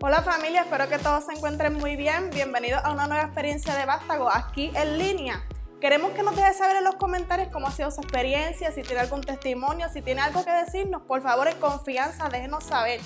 Hola 0.00 0.22
familia, 0.22 0.62
espero 0.62 0.88
que 0.88 0.98
todos 0.98 1.24
se 1.24 1.32
encuentren 1.32 1.74
muy 1.74 1.94
bien. 1.96 2.28
Bienvenidos 2.30 2.84
a 2.84 2.92
una 2.92 3.06
nueva 3.06 3.22
experiencia 3.22 3.74
de 3.74 3.86
Vástago 3.86 4.28
aquí 4.28 4.72
en 4.74 4.98
línea. 4.98 5.42
Queremos 5.80 6.10
que 6.12 6.22
nos 6.22 6.34
deje 6.34 6.52
saber 6.52 6.76
en 6.76 6.84
los 6.84 6.96
comentarios 6.96 7.48
cómo 7.52 7.68
ha 7.68 7.70
sido 7.70 7.90
su 7.90 8.00
experiencia, 8.00 8.72
si 8.72 8.82
tiene 8.82 9.00
algún 9.00 9.20
testimonio, 9.20 9.88
si 9.88 10.02
tiene 10.02 10.20
algo 10.20 10.44
que 10.44 10.50
decirnos, 10.50 11.02
por 11.02 11.22
favor 11.22 11.46
en 11.46 11.58
confianza 11.58 12.28
déjenos 12.28 12.64
saber. 12.64 13.00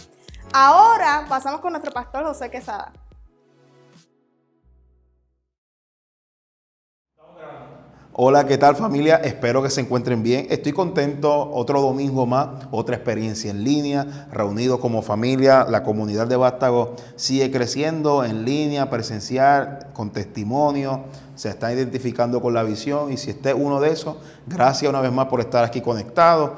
Ahora 0.52 1.26
pasamos 1.28 1.60
con 1.60 1.72
nuestro 1.72 1.92
pastor 1.92 2.24
José 2.24 2.50
Quesada. 2.50 2.90
Hola, 8.20 8.48
¿qué 8.48 8.58
tal 8.58 8.74
familia? 8.74 9.14
Espero 9.22 9.62
que 9.62 9.70
se 9.70 9.80
encuentren 9.80 10.24
bien. 10.24 10.48
Estoy 10.50 10.72
contento, 10.72 11.52
otro 11.52 11.80
domingo 11.80 12.26
más, 12.26 12.48
otra 12.72 12.96
experiencia 12.96 13.48
en 13.48 13.62
línea, 13.62 14.26
reunido 14.32 14.80
como 14.80 15.02
familia. 15.02 15.64
La 15.70 15.84
comunidad 15.84 16.26
de 16.26 16.34
Vástago 16.34 16.96
sigue 17.14 17.52
creciendo 17.52 18.24
en 18.24 18.44
línea, 18.44 18.90
presencial, 18.90 19.86
con 19.92 20.10
testimonio. 20.10 21.02
Se 21.36 21.48
está 21.48 21.72
identificando 21.72 22.42
con 22.42 22.54
la 22.54 22.64
visión 22.64 23.12
y 23.12 23.18
si 23.18 23.30
esté 23.30 23.54
uno 23.54 23.78
de 23.78 23.92
esos, 23.92 24.16
gracias 24.48 24.90
una 24.90 25.00
vez 25.00 25.12
más 25.12 25.28
por 25.28 25.38
estar 25.38 25.64
aquí 25.64 25.80
conectado. 25.80 26.56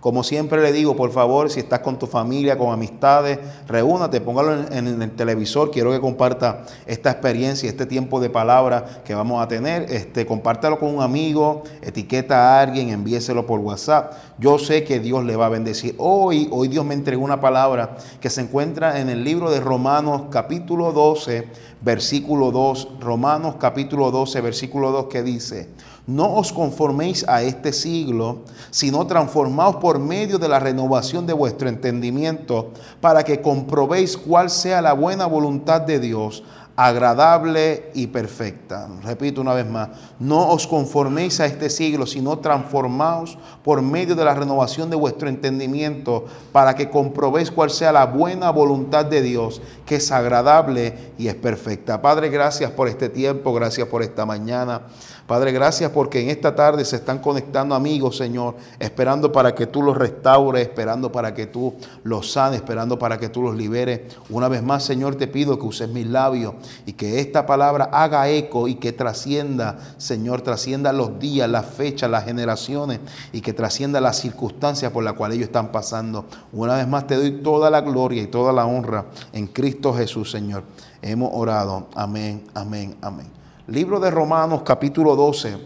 Como 0.00 0.22
siempre 0.22 0.62
le 0.62 0.72
digo, 0.72 0.94
por 0.94 1.10
favor, 1.10 1.50
si 1.50 1.58
estás 1.58 1.80
con 1.80 1.98
tu 1.98 2.06
familia, 2.06 2.56
con 2.56 2.72
amistades, 2.72 3.38
reúnate, 3.66 4.20
póngalo 4.20 4.66
en, 4.70 5.02
el 5.02 5.10
televisor. 5.10 5.72
Quiero 5.72 5.90
que 5.90 6.00
comparta 6.00 6.64
esta 6.86 7.10
experiencia, 7.10 7.68
este 7.68 7.84
tiempo 7.84 8.20
de 8.20 8.30
palabra 8.30 9.02
que 9.04 9.14
vamos 9.14 9.42
a 9.42 9.48
tener. 9.48 9.90
Este, 9.90 10.24
compártalo 10.24 10.78
con 10.78 10.94
un 10.94 11.02
amigo, 11.02 11.64
etiqueta 11.82 12.36
a 12.36 12.60
alguien, 12.60 12.90
envíeselo 12.90 13.44
por 13.44 13.58
WhatsApp. 13.58 14.12
Yo 14.38 14.60
sé 14.60 14.84
que 14.84 15.00
Dios 15.00 15.24
le 15.24 15.34
va 15.34 15.46
a 15.46 15.50
bendecir. 15.50 15.96
Hoy, 15.98 16.48
hoy 16.52 16.68
Dios 16.68 16.84
me 16.84 16.94
entregó 16.94 17.24
una 17.24 17.40
palabra 17.40 17.96
que 18.20 18.30
se 18.30 18.40
encuentra 18.40 19.00
en 19.00 19.08
el 19.08 19.24
libro 19.24 19.50
de 19.50 19.58
Romanos 19.58 20.26
capítulo 20.30 20.92
12, 20.92 21.48
versículo 21.80 22.52
2. 22.52 22.88
Romanos 23.00 23.56
capítulo 23.58 24.12
12, 24.12 24.40
versículo 24.42 24.92
2 24.92 25.06
que 25.06 25.24
dice, 25.24 25.68
no 26.08 26.36
os 26.36 26.52
conforméis 26.52 27.28
a 27.28 27.42
este 27.42 27.72
siglo, 27.72 28.38
sino 28.70 29.06
transformaos 29.06 29.76
por 29.76 29.98
medio 29.98 30.38
de 30.38 30.48
la 30.48 30.58
renovación 30.58 31.26
de 31.26 31.34
vuestro 31.34 31.68
entendimiento, 31.68 32.70
para 33.00 33.22
que 33.24 33.42
comprobéis 33.42 34.16
cuál 34.16 34.48
sea 34.48 34.80
la 34.80 34.94
buena 34.94 35.26
voluntad 35.26 35.82
de 35.82 36.00
Dios, 36.00 36.42
agradable 36.80 37.90
y 37.92 38.06
perfecta. 38.06 38.88
Repito 39.02 39.40
una 39.40 39.52
vez 39.52 39.68
más, 39.68 39.88
no 40.20 40.48
os 40.48 40.64
conforméis 40.64 41.40
a 41.40 41.46
este 41.46 41.70
siglo, 41.70 42.06
sino 42.06 42.38
transformaos 42.38 43.36
por 43.64 43.82
medio 43.82 44.14
de 44.14 44.24
la 44.24 44.32
renovación 44.32 44.88
de 44.88 44.94
vuestro 44.94 45.28
entendimiento, 45.28 46.26
para 46.52 46.76
que 46.76 46.88
comprobéis 46.88 47.50
cuál 47.50 47.70
sea 47.70 47.90
la 47.90 48.06
buena 48.06 48.50
voluntad 48.50 49.04
de 49.04 49.22
Dios, 49.22 49.60
que 49.84 49.96
es 49.96 50.12
agradable 50.12 50.94
y 51.18 51.26
es 51.26 51.34
perfecta. 51.34 52.00
Padre, 52.00 52.30
gracias 52.30 52.70
por 52.70 52.86
este 52.86 53.08
tiempo, 53.08 53.52
gracias 53.52 53.88
por 53.88 54.04
esta 54.04 54.24
mañana. 54.24 54.82
Padre, 55.28 55.52
gracias 55.52 55.90
porque 55.90 56.22
en 56.22 56.30
esta 56.30 56.54
tarde 56.54 56.86
se 56.86 56.96
están 56.96 57.18
conectando 57.18 57.74
amigos, 57.74 58.16
Señor, 58.16 58.54
esperando 58.78 59.30
para 59.30 59.54
que 59.54 59.66
tú 59.66 59.82
los 59.82 59.94
restaures, 59.94 60.62
esperando 60.62 61.12
para 61.12 61.34
que 61.34 61.46
tú 61.46 61.74
los 62.02 62.32
sanes, 62.32 62.60
esperando 62.60 62.98
para 62.98 63.18
que 63.18 63.28
tú 63.28 63.42
los 63.42 63.54
liberes. 63.54 64.16
Una 64.30 64.48
vez 64.48 64.62
más, 64.62 64.84
Señor, 64.84 65.16
te 65.16 65.26
pido 65.26 65.58
que 65.58 65.66
uses 65.66 65.90
mis 65.90 66.06
labios 66.06 66.54
y 66.86 66.94
que 66.94 67.20
esta 67.20 67.44
palabra 67.44 67.90
haga 67.92 68.26
eco 68.30 68.68
y 68.68 68.76
que 68.76 68.94
trascienda, 68.94 69.76
Señor, 69.98 70.40
trascienda 70.40 70.94
los 70.94 71.18
días, 71.18 71.46
las 71.46 71.66
fechas, 71.66 72.10
las 72.10 72.24
generaciones 72.24 73.00
y 73.30 73.42
que 73.42 73.52
trascienda 73.52 74.00
las 74.00 74.16
circunstancias 74.16 74.90
por 74.92 75.04
las 75.04 75.12
cuales 75.12 75.36
ellos 75.36 75.48
están 75.48 75.70
pasando. 75.72 76.24
Una 76.54 76.76
vez 76.76 76.88
más 76.88 77.06
te 77.06 77.16
doy 77.16 77.42
toda 77.42 77.68
la 77.68 77.82
gloria 77.82 78.22
y 78.22 78.28
toda 78.28 78.50
la 78.50 78.64
honra 78.64 79.04
en 79.34 79.46
Cristo 79.46 79.92
Jesús, 79.92 80.30
Señor. 80.30 80.62
Hemos 81.02 81.32
orado. 81.34 81.88
Amén, 81.94 82.44
amén, 82.54 82.96
amén. 83.02 83.37
Libro 83.68 84.00
de 84.00 84.10
Romanos 84.10 84.62
capítulo 84.64 85.14
12, 85.14 85.58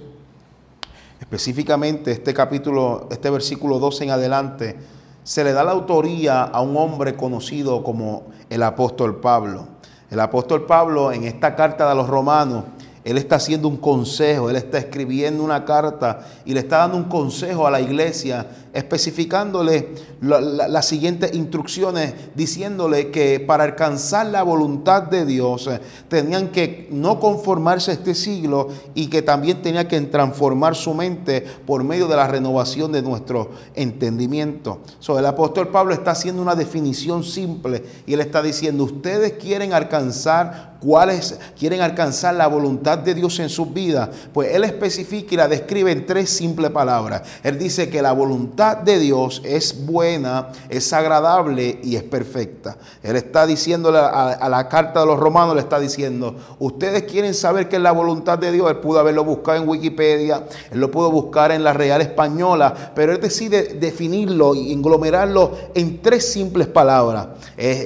específicamente 1.20 2.10
este 2.10 2.34
capítulo, 2.34 3.06
este 3.12 3.30
versículo 3.30 3.78
12 3.78 4.02
en 4.02 4.10
adelante, 4.10 4.76
se 5.22 5.44
le 5.44 5.52
da 5.52 5.62
la 5.62 5.70
autoría 5.70 6.42
a 6.42 6.62
un 6.62 6.76
hombre 6.76 7.14
conocido 7.14 7.84
como 7.84 8.24
el 8.50 8.64
apóstol 8.64 9.20
Pablo. 9.20 9.68
El 10.10 10.18
apóstol 10.18 10.66
Pablo 10.66 11.12
en 11.12 11.22
esta 11.22 11.54
carta 11.54 11.88
de 11.88 11.94
los 11.94 12.08
romanos, 12.08 12.64
él 13.04 13.18
está 13.18 13.36
haciendo 13.36 13.68
un 13.68 13.76
consejo, 13.76 14.50
él 14.50 14.56
está 14.56 14.78
escribiendo 14.78 15.44
una 15.44 15.64
carta 15.64 16.26
y 16.44 16.54
le 16.54 16.60
está 16.60 16.78
dando 16.78 16.96
un 16.96 17.04
consejo 17.04 17.68
a 17.68 17.70
la 17.70 17.80
iglesia 17.80 18.48
especificándole 18.72 19.88
las 20.20 20.86
siguientes 20.86 21.34
instrucciones, 21.34 22.14
diciéndole 22.34 23.10
que 23.10 23.40
para 23.40 23.64
alcanzar 23.64 24.26
la 24.26 24.42
voluntad 24.42 25.02
de 25.02 25.26
Dios 25.26 25.66
eh, 25.66 25.80
tenían 26.08 26.48
que 26.48 26.88
no 26.90 27.20
conformarse 27.20 27.90
a 27.90 27.94
este 27.94 28.14
siglo 28.14 28.68
y 28.94 29.08
que 29.08 29.22
también 29.22 29.62
tenía 29.62 29.88
que 29.88 30.00
transformar 30.02 30.74
su 30.74 30.94
mente 30.94 31.44
por 31.66 31.84
medio 31.84 32.08
de 32.08 32.16
la 32.16 32.26
renovación 32.26 32.92
de 32.92 33.02
nuestro 33.02 33.50
entendimiento. 33.74 34.80
So, 35.00 35.18
el 35.18 35.26
apóstol 35.26 35.68
Pablo 35.68 35.92
está 35.92 36.12
haciendo 36.12 36.40
una 36.40 36.54
definición 36.54 37.24
simple 37.24 37.82
y 38.06 38.14
él 38.14 38.20
está 38.20 38.42
diciendo, 38.42 38.84
ustedes 38.84 39.32
quieren 39.32 39.72
alcanzar 39.72 40.72
cuáles 40.80 41.38
quieren 41.58 41.80
alcanzar 41.80 42.34
la 42.34 42.48
voluntad 42.48 42.98
de 42.98 43.14
Dios 43.14 43.38
en 43.38 43.48
sus 43.48 43.72
vidas, 43.72 44.08
pues 44.32 44.52
él 44.52 44.64
especifica 44.64 45.34
y 45.34 45.36
la 45.36 45.48
describe 45.48 45.92
en 45.92 46.06
tres 46.06 46.30
simples 46.30 46.70
palabras. 46.70 47.22
Él 47.42 47.58
dice 47.58 47.88
que 47.88 48.02
la 48.02 48.12
voluntad 48.12 48.61
de 48.62 48.98
Dios 49.00 49.42
es 49.44 49.84
buena, 49.84 50.48
es 50.68 50.92
agradable 50.92 51.80
y 51.82 51.96
es 51.96 52.04
perfecta. 52.04 52.76
Él 53.02 53.16
está 53.16 53.44
diciéndole 53.44 53.98
a, 53.98 54.48
la 54.48 54.68
carta 54.68 55.00
de 55.00 55.06
los 55.06 55.18
romanos, 55.18 55.56
le 55.56 55.60
está 55.60 55.80
diciendo, 55.80 56.36
ustedes 56.60 57.02
quieren 57.02 57.34
saber 57.34 57.68
qué 57.68 57.76
es 57.76 57.82
la 57.82 57.90
voluntad 57.90 58.38
de 58.38 58.52
Dios. 58.52 58.70
Él 58.70 58.76
pudo 58.76 59.00
haberlo 59.00 59.24
buscado 59.24 59.60
en 59.60 59.68
Wikipedia, 59.68 60.44
él 60.70 60.78
lo 60.78 60.90
pudo 60.90 61.10
buscar 61.10 61.50
en 61.50 61.64
la 61.64 61.72
Real 61.72 62.00
Española, 62.00 62.92
pero 62.94 63.12
él 63.12 63.20
decide 63.20 63.74
definirlo 63.74 64.54
y 64.54 64.72
englomerarlo 64.72 65.52
en 65.74 66.00
tres 66.00 66.32
simples 66.32 66.68
palabras. 66.68 67.28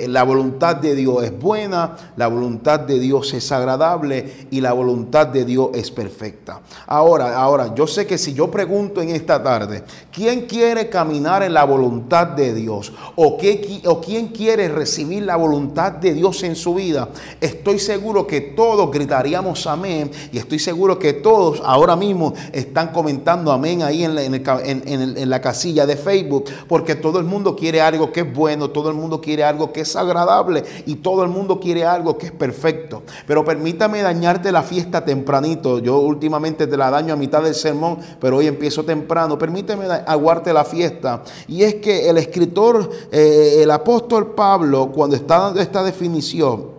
La 0.09 0.23
voluntad 0.25 0.77
de 0.77 0.95
Dios 0.95 1.23
es 1.25 1.39
buena, 1.39 1.97
la 2.17 2.29
voluntad 2.29 2.81
de 2.81 2.99
Dios 2.99 3.33
es 3.35 3.51
agradable 3.53 4.49
y 4.51 4.61
la 4.61 4.73
voluntad 4.73 5.27
de 5.27 5.45
Dios 5.45 5.71
es 5.75 5.91
perfecta. 5.91 6.61
Ahora, 6.87 7.37
ahora, 7.37 7.75
yo 7.75 7.87
sé 7.87 8.07
que 8.07 8.19
si 8.19 8.35
yo 8.35 8.51
pregunto 8.51 9.01
en 9.01 9.11
esta 9.11 9.43
tarde, 9.43 9.85
¿quién 10.13 10.43
quiere 10.43 10.67
quiere 10.67 10.89
caminar 10.89 11.43
en 11.43 11.55
la 11.55 11.65
voluntad 11.65 12.29
de 12.29 12.53
Dios 12.53 12.93
o, 13.15 13.37
qué, 13.37 13.83
o 13.87 14.01
quién 14.01 14.29
quiere 14.29 14.69
recibir 14.69 15.23
la 15.23 15.37
voluntad 15.37 15.93
de 15.93 16.13
Dios 16.13 16.43
en 16.43 16.57
su 16.57 16.75
vida, 16.75 17.11
estoy 17.41 17.79
seguro 17.79 18.27
que 18.27 18.41
todos 18.41 18.91
gritaríamos 18.91 19.67
amén 19.67 20.11
y 20.33 20.39
estoy 20.39 20.59
seguro 20.59 20.99
que 20.99 21.13
todos 21.13 21.63
ahora 21.65 21.95
mismo 21.95 22.33
están 22.53 22.89
comentando 22.89 23.53
amén 23.53 23.83
ahí 23.83 24.03
en 24.03 24.15
la, 24.15 24.23
en 24.25 25.31
la 25.31 25.41
casilla 25.41 25.87
de 25.87 25.97
Facebook 25.97 26.47
porque 26.67 26.95
todo 26.95 27.19
el 27.19 27.27
mundo 27.27 27.55
quiere 27.55 27.81
algo 27.81 28.11
que 28.11 28.21
es 28.21 28.35
bueno, 28.35 28.71
todo 28.71 28.89
el 28.89 28.97
mundo 28.97 29.21
quiere 29.21 29.45
algo 29.45 29.66
que 29.73 29.83
es 29.83 29.97
agradable 29.97 30.65
y 30.87 30.97
todo 30.97 31.23
el 31.23 31.29
mundo 31.29 31.61
quiere 31.61 31.85
algo 31.85 32.19
que 32.19 32.27
es 32.27 32.33
perfecto. 32.33 33.03
Pero 33.27 33.45
permítame 33.45 34.03
dañarte 34.03 34.53
la 34.53 34.63
fiesta 34.63 35.05
tempranito. 35.05 35.79
Yo 35.79 35.99
últimamente 35.99 36.67
te 36.67 36.77
la 36.77 36.91
daño 36.91 37.15
a 37.15 37.17
mitad 37.17 37.43
del 37.43 37.55
sermón, 37.55 37.99
pero 38.21 38.39
hoy 38.39 38.47
empiezo 38.47 38.85
temprano. 38.85 39.39
Permíteme 39.39 39.87
aguarte 40.07 40.53
la 40.53 40.65
fiesta. 40.65 41.23
Y 41.49 41.63
es 41.63 41.77
que 41.77 42.09
el 42.09 42.19
escritor, 42.19 42.91
eh, 43.11 43.61
el 43.63 43.71
apóstol 43.71 44.35
Pablo, 44.35 44.91
cuando 44.93 45.17
está 45.17 45.39
dando 45.39 45.61
esta 45.61 45.83
definición, 45.83 46.76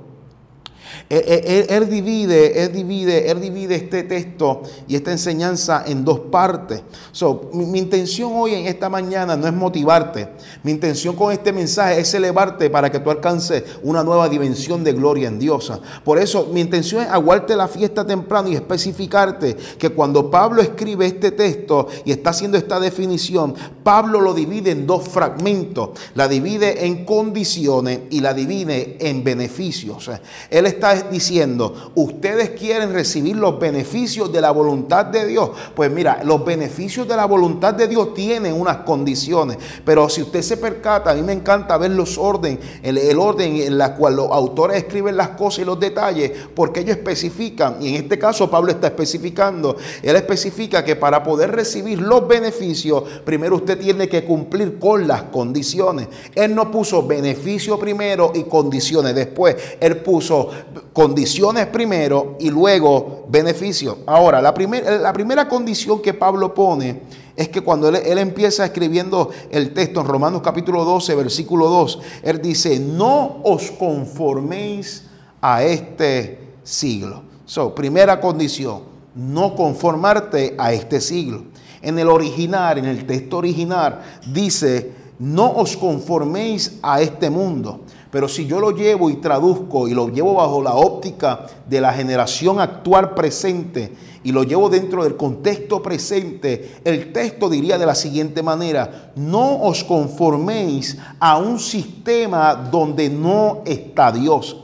él, 1.10 1.90
divide, 1.90 2.64
él 2.64 2.74
divide, 2.74 3.32
él 3.32 3.40
divide 3.40 3.76
este 3.76 4.04
texto 4.04 4.64
y 4.90 4.96
esta 4.96 5.12
enseñanza 5.12 5.84
en 5.88 6.04
dos 6.04 6.20
partes. 6.20 6.82
So, 7.14 7.50
mi, 7.54 7.80
intención 7.80 8.32
hoy 8.36 8.56
en 8.56 8.66
esta 8.68 8.90
mañana 8.90 9.38
no 9.38 9.48
es 9.48 9.54
motivarte. 9.54 10.28
Mi 10.64 10.72
intención 10.72 11.16
con 11.16 11.32
este 11.32 11.54
mensaje 11.54 12.02
es 12.02 12.14
elevarte 12.14 12.70
para 12.70 12.92
que 12.92 13.00
tú 13.00 13.10
alcances 13.10 13.64
una 13.84 14.04
nueva 14.04 14.28
dimensión 14.28 14.84
de 14.84 14.92
gloria 14.92 15.30
en 15.30 15.40
Dios. 15.40 15.72
Por 16.04 16.18
eso 16.18 16.50
mi 16.52 16.60
intención 16.60 17.04
es 17.04 17.10
aguarte 17.10 17.56
la 17.56 17.70
fiesta 17.70 18.06
temprano 18.06 18.50
y 18.50 18.56
especificarte 18.56 19.56
que 19.78 19.90
cuando 19.90 20.30
Pablo 20.30 20.62
escribe 20.62 21.06
este 21.06 21.32
texto 21.32 21.88
y 22.04 22.12
está 22.12 22.32
haciendo 22.32 22.58
esta 22.58 22.82
definición, 22.82 23.56
Pablo 23.82 24.20
lo 24.20 24.34
divide 24.34 24.72
en 24.72 24.86
dos 24.86 25.08
fragmentos. 25.08 25.92
La 26.16 26.28
divide 26.28 26.86
en 26.86 27.06
condiciones 27.06 28.02
y 28.10 28.20
la 28.20 28.34
divide 28.34 28.98
en 29.00 29.24
beneficios. 29.24 30.12
Él 30.50 30.66
está 30.66 30.97
diciendo, 31.10 31.92
ustedes 31.96 32.52
quieren 32.52 32.94
recibir 32.94 33.36
los 33.36 33.60
beneficios 33.60 34.32
de 34.32 34.42
la 34.42 34.52
voluntad 34.52 35.06
de 35.06 35.26
Dios. 35.26 35.52
Pues 35.76 35.92
mira, 35.92 36.22
los 36.24 36.44
beneficios 36.44 37.08
de 37.08 37.16
la 37.16 37.26
voluntad 37.26 37.74
de 37.74 37.88
Dios 37.88 38.14
tienen 38.14 38.54
unas 38.54 38.78
condiciones, 38.78 39.58
pero 39.86 40.10
si 40.10 40.22
usted 40.22 40.42
se 40.42 40.58
percata, 40.58 41.12
a 41.12 41.14
mí 41.14 41.22
me 41.22 41.34
encanta 41.34 41.78
ver 41.78 41.92
los 41.92 42.18
orden, 42.18 42.60
el, 42.84 42.98
el 42.98 43.20
orden 43.20 43.58
en 43.58 43.78
la 43.78 43.96
cual 43.96 44.16
los 44.16 44.32
autores 44.32 44.78
escriben 44.78 45.18
las 45.18 45.30
cosas 45.30 45.60
y 45.60 45.66
los 45.66 45.80
detalles, 45.80 46.32
porque 46.56 46.82
ellos 46.82 46.98
especifican, 46.98 47.78
y 47.82 47.90
en 47.90 47.96
este 48.04 48.18
caso 48.18 48.50
Pablo 48.50 48.72
está 48.72 48.88
especificando, 48.88 49.78
él 50.02 50.16
especifica 50.16 50.84
que 50.84 50.96
para 50.96 51.24
poder 51.24 51.52
recibir 51.52 52.02
los 52.02 52.28
beneficios, 52.28 53.04
primero 53.24 53.58
usted 53.58 53.78
tiene 53.78 54.08
que 54.08 54.24
cumplir 54.24 54.80
con 54.80 55.08
las 55.08 55.24
condiciones. 55.24 56.08
Él 56.36 56.56
no 56.56 56.72
puso 56.72 57.06
beneficio 57.06 57.78
primero 57.78 58.32
y 58.34 58.44
condiciones 58.44 59.16
después. 59.16 59.56
Él 59.80 59.98
puso 59.98 60.50
condiciones 60.98 61.68
primero 61.68 62.38
y 62.40 62.50
luego 62.50 63.28
beneficio. 63.30 64.00
Ahora, 64.08 64.42
la, 64.42 64.52
la 65.00 65.14
primera 65.14 65.48
condición 65.48 66.02
que 66.02 66.16
Pablo 66.16 66.56
pone 66.56 67.02
es 67.36 67.50
que 67.50 67.62
cuando 67.62 67.90
él, 67.90 67.98
él, 67.98 68.18
empieza 68.18 68.66
escribiendo 68.66 69.30
el 69.52 69.76
texto 69.76 70.02
en 70.02 70.08
Romanos 70.08 70.42
capítulo 70.44 70.84
12, 70.84 71.14
versículo 71.14 71.70
2, 71.70 72.00
él 72.24 72.42
dice, 72.42 72.80
no 72.80 73.42
os 73.44 73.70
conforméis 73.70 75.04
a 75.40 75.64
este 75.64 76.40
siglo. 76.64 77.22
So, 77.46 77.76
primera 77.76 78.20
condición, 78.20 78.82
no 79.14 79.54
conformarte 79.54 80.56
a 80.58 80.74
este 80.74 81.00
siglo. 81.00 81.44
En 81.84 82.00
el 82.00 82.08
original, 82.08 82.80
en 82.80 82.86
el 82.86 83.06
texto 83.06 83.38
original, 83.38 84.02
dice, 84.34 84.94
no 85.20 85.52
os 85.58 85.78
conforméis 85.78 86.80
a 86.82 87.02
este 87.02 87.30
mundo. 87.30 87.82
Pero 88.12 88.28
si 88.28 88.46
yo 88.46 88.60
lo 88.60 88.72
llevo 88.72 89.10
y 89.10 89.18
traduzco 89.18 89.88
y 89.88 89.94
lo 89.94 90.08
llevo 90.10 90.36
bajo 90.36 90.62
la 90.62 90.76
óptica 90.76 91.46
de 91.68 91.82
la 91.82 91.94
generación 91.94 92.60
actual 92.60 93.14
presente 93.14 93.94
y 94.24 94.32
lo 94.32 94.44
llevo 94.44 94.70
dentro 94.70 95.04
del 95.04 95.16
contexto 95.16 95.82
presente, 95.82 96.78
el 96.84 97.12
texto 97.14 97.50
diría 97.50 97.78
de 97.78 97.86
la 97.86 97.96
siguiente 97.96 98.42
manera, 98.44 99.12
no 99.16 99.62
os 99.64 99.84
conforméis 99.84 100.98
a 101.20 101.38
un 101.38 101.60
sistema 101.60 102.56
donde 102.56 103.10
no 103.10 103.62
está 103.66 104.12
Dios. 104.12 104.64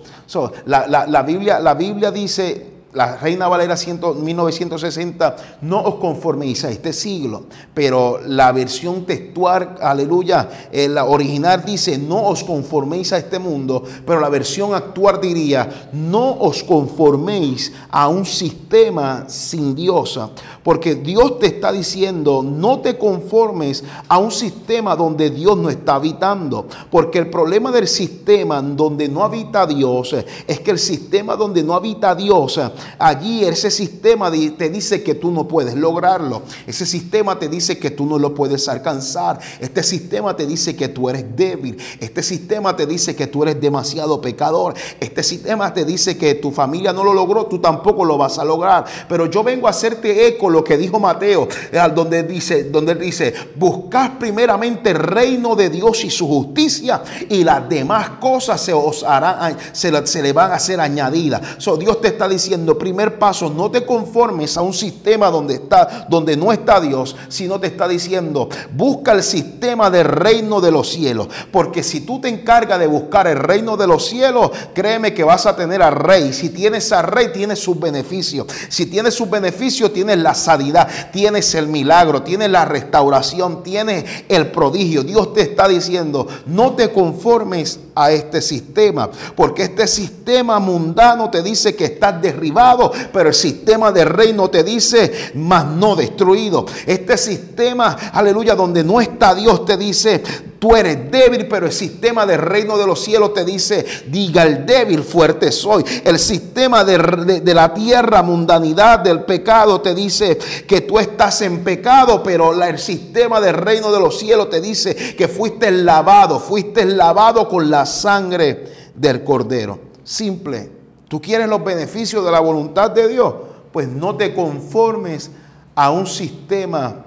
la, 0.66 0.88
la, 0.88 1.22
Biblia, 1.22 1.60
la 1.60 1.74
Biblia 1.76 2.12
dice 2.12 2.73
la 2.94 3.18
Reina 3.18 3.48
Valera 3.48 3.76
1960, 3.76 5.36
no 5.62 5.82
os 5.82 5.96
conforméis 5.96 6.64
a 6.64 6.70
este 6.70 6.94
siglo, 6.94 7.46
pero 7.74 8.20
la 8.26 8.52
versión 8.52 9.06
textual, 9.06 9.78
aleluya, 9.82 10.70
eh, 10.72 10.88
la 10.88 11.06
original 11.06 11.64
dice, 11.66 11.98
no 11.98 12.28
os 12.28 12.44
conforméis 12.44 13.12
a 13.14 13.18
este 13.18 13.40
mundo, 13.40 13.84
pero 14.06 14.20
la 14.20 14.30
versión 14.30 14.76
actual 14.76 15.20
diría, 15.20 15.90
no 15.94 16.38
os 16.40 16.64
conforméis 16.64 17.74
a 17.90 18.08
un 18.08 18.26
sistema 18.26 19.26
sin 19.28 19.74
Dios, 19.74 20.20
porque 20.62 20.96
Dios 20.96 21.40
te 21.40 21.48
está 21.48 21.72
diciendo, 21.72 22.44
no 22.44 22.80
te 22.80 22.98
conformes 22.98 23.84
a 24.08 24.20
un 24.20 24.32
sistema 24.32 24.96
donde 24.96 25.32
Dios 25.32 25.58
no 25.58 25.70
está 25.70 25.96
habitando, 25.96 26.68
porque 26.92 27.18
el 27.18 27.32
problema 27.32 27.72
del 27.72 27.88
sistema 27.88 28.62
donde 28.62 29.10
no 29.10 29.24
habita 29.24 29.66
Dios 29.66 30.16
es 30.48 30.60
que 30.60 30.72
el 30.72 30.80
sistema 30.80 31.36
donde 31.36 31.64
no 31.64 31.74
habita 31.74 32.14
Dios, 32.14 32.60
allí 33.00 33.44
ese 33.46 33.72
sistema 33.72 34.32
te 34.32 34.70
dice 34.70 35.04
que 35.04 35.16
tú 35.16 35.32
no 35.32 35.48
puedes 35.48 35.76
lograrlo. 35.76 36.44
Ese 36.68 36.86
sistema 36.86 37.38
te 37.40 37.48
dice 37.48 37.78
que 37.78 37.92
tú 37.92 38.06
no 38.06 38.20
lo 38.20 38.34
puedes 38.34 38.68
alcanzar. 38.68 39.40
Este 39.60 39.84
sistema 39.84 40.36
te 40.36 40.46
dice 40.46 40.76
que 40.76 40.88
tú 40.88 41.10
eres 41.10 41.26
débil. 41.36 41.78
Este 42.00 42.24
sistema 42.24 42.76
te 42.76 42.86
dice 42.86 43.16
que 43.16 43.28
tú 43.28 43.44
eres 43.44 43.60
demasiado 43.60 44.22
pecador. 44.22 44.74
Este 45.00 45.24
sistema 45.24 45.74
te 45.74 45.86
dice 45.86 46.18
que 46.18 46.36
tu 46.36 46.52
familia 46.52 46.94
no 46.94 47.04
lo 47.04 47.14
logró, 47.14 47.46
tú 47.46 47.60
tampoco 47.60 48.06
lo 48.06 48.18
vas 48.18 48.40
a 48.40 48.46
lograr. 48.46 48.86
Pero 49.08 49.28
yo 49.28 49.44
vengo 49.44 49.68
a 49.68 49.72
hacerte 49.72 50.28
eco 50.28 50.50
lo 50.50 50.64
que 50.64 50.78
dijo 50.78 51.00
Mateo, 51.00 51.48
eh, 51.72 51.80
donde 51.94 52.24
dice, 52.24 52.66
donde 52.66 52.96
dice, 52.96 53.34
buscad 53.56 54.18
primeramente 54.20 54.92
el 54.92 55.00
reino 55.00 55.56
de 55.56 55.70
Dios 55.70 56.04
y 56.04 56.10
su 56.10 56.28
justicia 56.28 57.04
y 57.30 57.44
las 57.44 57.68
demás 57.68 58.10
cosas 58.22 58.62
se 58.62 58.74
os 58.74 59.04
harán, 59.04 59.58
se, 59.72 60.08
se 60.08 60.22
le 60.22 60.34
van 60.34 60.52
a 60.52 60.60
ser 60.60 60.80
añadidas. 60.80 61.42
Dios 61.80 62.02
te 62.02 62.10
está 62.10 62.28
diciendo, 62.28 62.73
primer 62.78 63.20
paso, 63.20 63.50
no 63.50 63.72
te 63.72 63.86
conformes 63.86 64.58
a 64.58 64.62
un 64.62 64.74
sistema 64.74 65.30
donde 65.30 65.56
está, 65.56 66.08
donde 66.10 66.38
no 66.38 66.52
está 66.52 66.80
Dios, 66.80 67.16
sino 67.30 67.60
te 67.60 67.68
está 67.68 67.88
diciendo, 67.88 68.50
busca 68.74 69.12
el 69.12 69.24
sistema 69.24 69.90
del 69.90 70.06
reino 70.06 70.62
de 70.62 70.72
los 70.72 70.90
cielos. 70.90 71.28
Porque 71.52 71.84
si 71.84 72.02
tú 72.02 72.20
te 72.20 72.30
encargas 72.30 72.80
de 72.80 72.88
buscar 72.88 73.28
el 73.28 73.38
reino 73.38 73.78
de 73.78 73.88
los 73.88 74.06
cielos, 74.06 74.52
créeme 74.74 75.14
que 75.14 75.24
vas 75.24 75.46
a 75.46 75.56
tener 75.56 75.82
al 75.82 75.96
rey. 75.96 76.34
Si 76.34 76.50
tienes 76.50 76.92
al 76.92 77.06
rey, 77.06 77.30
tienes 77.34 77.60
sus 77.60 77.80
beneficios. 77.80 78.48
Si 78.70 78.86
tienes 78.86 79.14
sus 79.14 79.30
beneficios, 79.30 79.94
tienes 79.94 80.18
la 80.18 80.34
sanidad, 80.36 80.88
tienes 81.12 81.54
el 81.56 81.68
milagro, 81.68 82.24
tienes 82.24 82.50
la 82.50 82.66
restauración, 82.66 83.64
tienes 83.64 84.06
el 84.30 84.52
prodigio. 84.52 85.04
Dios 85.04 85.34
te 85.34 85.42
está 85.42 85.68
diciendo, 85.68 86.28
no 86.46 86.74
te 86.74 86.92
conformes 86.92 87.80
a 87.96 88.12
este 88.12 88.42
sistema, 88.42 89.10
porque 89.36 89.64
este 89.64 89.88
sistema 89.88 90.60
mundano 90.60 91.30
te 91.30 91.42
dice 91.42 91.76
que 91.76 91.86
estás 91.86 92.22
derribado, 92.22 92.92
pero 93.12 93.30
el 93.30 93.36
sistema 93.36 93.92
de 93.92 94.06
reino 94.06 94.50
te 94.50 94.64
dice, 94.64 95.32
más 95.36 95.66
no 95.66 95.96
destruido. 95.96 96.66
Este 96.86 97.18
sistema, 97.18 97.98
aleluya, 98.14 98.56
donde 98.56 98.84
no 98.84 99.00
está 99.02 99.36
Dios, 99.36 99.66
te 99.66 99.78
dice, 99.78 100.24
tú 100.64 100.78
eres 100.78 101.12
débil, 101.12 101.46
pero 101.50 101.66
el 101.66 101.74
sistema 101.74 102.26
del 102.26 102.38
reino 102.40 102.78
de 102.78 102.88
los 102.88 103.04
cielos 103.04 103.34
te 103.34 103.44
dice, 103.44 103.86
diga 104.08 104.44
el 104.44 104.66
débil, 104.66 105.04
fuerte 105.04 105.52
soy. 105.52 105.84
El 106.06 106.18
sistema 106.18 106.86
de, 106.86 107.54
la 107.54 107.74
tierra, 107.74 108.24
mundanidad, 108.24 109.00
del 109.00 109.26
pecado, 109.26 109.82
te 109.82 109.94
dice 109.94 110.38
que 110.66 110.80
tú 110.80 111.00
estás 111.00 111.42
en 111.42 111.66
pecado, 111.66 112.24
pero 112.24 112.54
el 112.64 112.80
sistema 112.80 113.42
del 113.42 113.56
reino 113.56 113.92
de 113.92 114.00
los 114.00 114.18
cielos 114.18 114.50
te 114.50 114.62
dice 114.62 114.96
que 115.18 115.28
fuiste 115.28 115.70
lavado, 115.70 116.40
fuiste 116.40 116.86
lavado 116.86 117.50
con 117.50 117.70
la 117.70 117.86
sangre 117.86 118.64
del 118.96 119.22
cordero. 119.26 119.78
Simple. 120.06 120.72
¿Tú 121.10 121.22
quieres 121.22 121.50
los 121.50 121.62
beneficios 121.62 122.24
de 122.24 122.32
la 122.32 122.40
voluntad 122.40 122.90
de 122.90 123.10
Dios? 123.10 123.34
Pues 123.74 123.90
no 123.90 124.16
te 124.16 124.34
conformes 124.34 125.30
a 125.76 125.92
un 125.92 126.08
sistema 126.08 127.04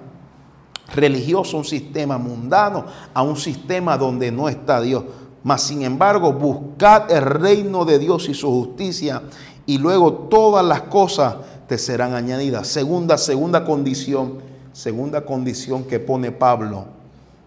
religioso, 0.95 1.57
un 1.57 1.65
sistema 1.65 2.19
mundano, 2.19 2.85
a 3.13 3.23
un 3.23 3.37
sistema 3.37 3.97
donde 3.97 4.31
no 4.31 4.49
está 4.49 4.81
Dios. 4.81 5.05
Mas 5.43 5.63
sin 5.63 5.83
embargo, 5.83 6.33
buscad 6.33 7.11
el 7.11 7.23
reino 7.23 7.85
de 7.85 7.99
Dios 7.99 8.29
y 8.29 8.35
su 8.35 8.49
justicia 8.51 9.23
y 9.65 9.79
luego 9.79 10.13
todas 10.13 10.65
las 10.65 10.83
cosas 10.83 11.37
te 11.69 11.79
serán 11.79 12.15
añadidas. 12.15 12.69
Segunda, 12.69 13.19
segunda 13.19 13.65
condición, 13.65 14.39
segunda 14.73 15.25
condición 15.25 15.85
que 15.85 16.01
pone 16.01 16.33
Pablo 16.33 16.97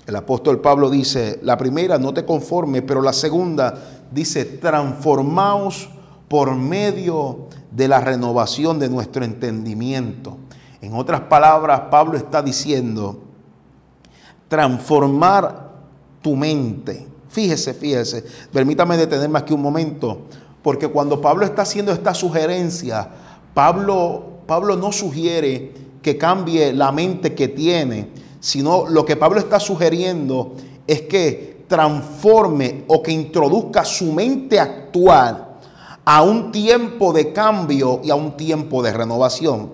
el 0.09 0.15
apóstol 0.15 0.59
Pablo 0.59 0.89
dice, 0.89 1.39
la 1.44 1.56
primera, 1.56 2.00
no 2.00 2.15
te 2.15 2.25
conformes, 2.25 2.81
pero 2.81 3.00
la 3.00 3.13
segunda 3.13 3.75
dice, 4.12 4.44
transformaos 4.44 5.88
por 6.27 6.56
medio 6.56 7.47
de 7.69 7.88
la 7.88 8.00
renovación 8.00 8.80
de 8.80 8.89
nuestro 8.89 9.24
entendimiento. 9.24 10.39
En 10.81 10.95
otras 10.95 11.21
palabras, 11.21 11.81
Pablo 11.92 12.18
está 12.18 12.42
diciendo, 12.42 13.19
transformar 14.50 15.69
tu 16.22 16.36
mente. 16.36 17.07
Fíjese, 17.30 17.74
fíjese, 17.74 18.25
permítame 18.51 18.98
detenerme 18.98 19.40
aquí 19.40 19.54
un 19.54 19.62
momento, 19.62 20.24
porque 20.62 20.88
cuando 20.88 21.22
Pablo 21.22 21.46
está 21.46 21.62
haciendo 21.62 21.94
esta 21.94 22.14
sugerencia, 22.14 23.07
Pablo, 23.54 24.23
Pablo 24.45 24.76
no 24.76 24.92
sugiere 24.92 25.73
que 26.02 26.18
cambie 26.18 26.73
la 26.73 26.92
mente 26.92 27.35
que 27.35 27.47
tiene, 27.47 28.09
sino 28.40 28.88
lo 28.88 29.06
que 29.06 29.16
Pablo 29.16 29.40
está 29.40 29.59
sugiriendo 29.59 30.56
es 30.88 31.04
que 31.04 31.66
transforme 31.68 32.83
o 32.88 33.04
que 33.04 33.12
introduzca 33.12 33.85
su 33.85 34.12
mente 34.12 34.59
actual 34.59 35.48
a 36.11 36.23
un 36.23 36.51
tiempo 36.51 37.13
de 37.13 37.31
cambio 37.31 38.01
y 38.04 38.09
a 38.09 38.16
un 38.16 38.35
tiempo 38.35 38.81
de 38.81 38.92
renovación. 38.92 39.73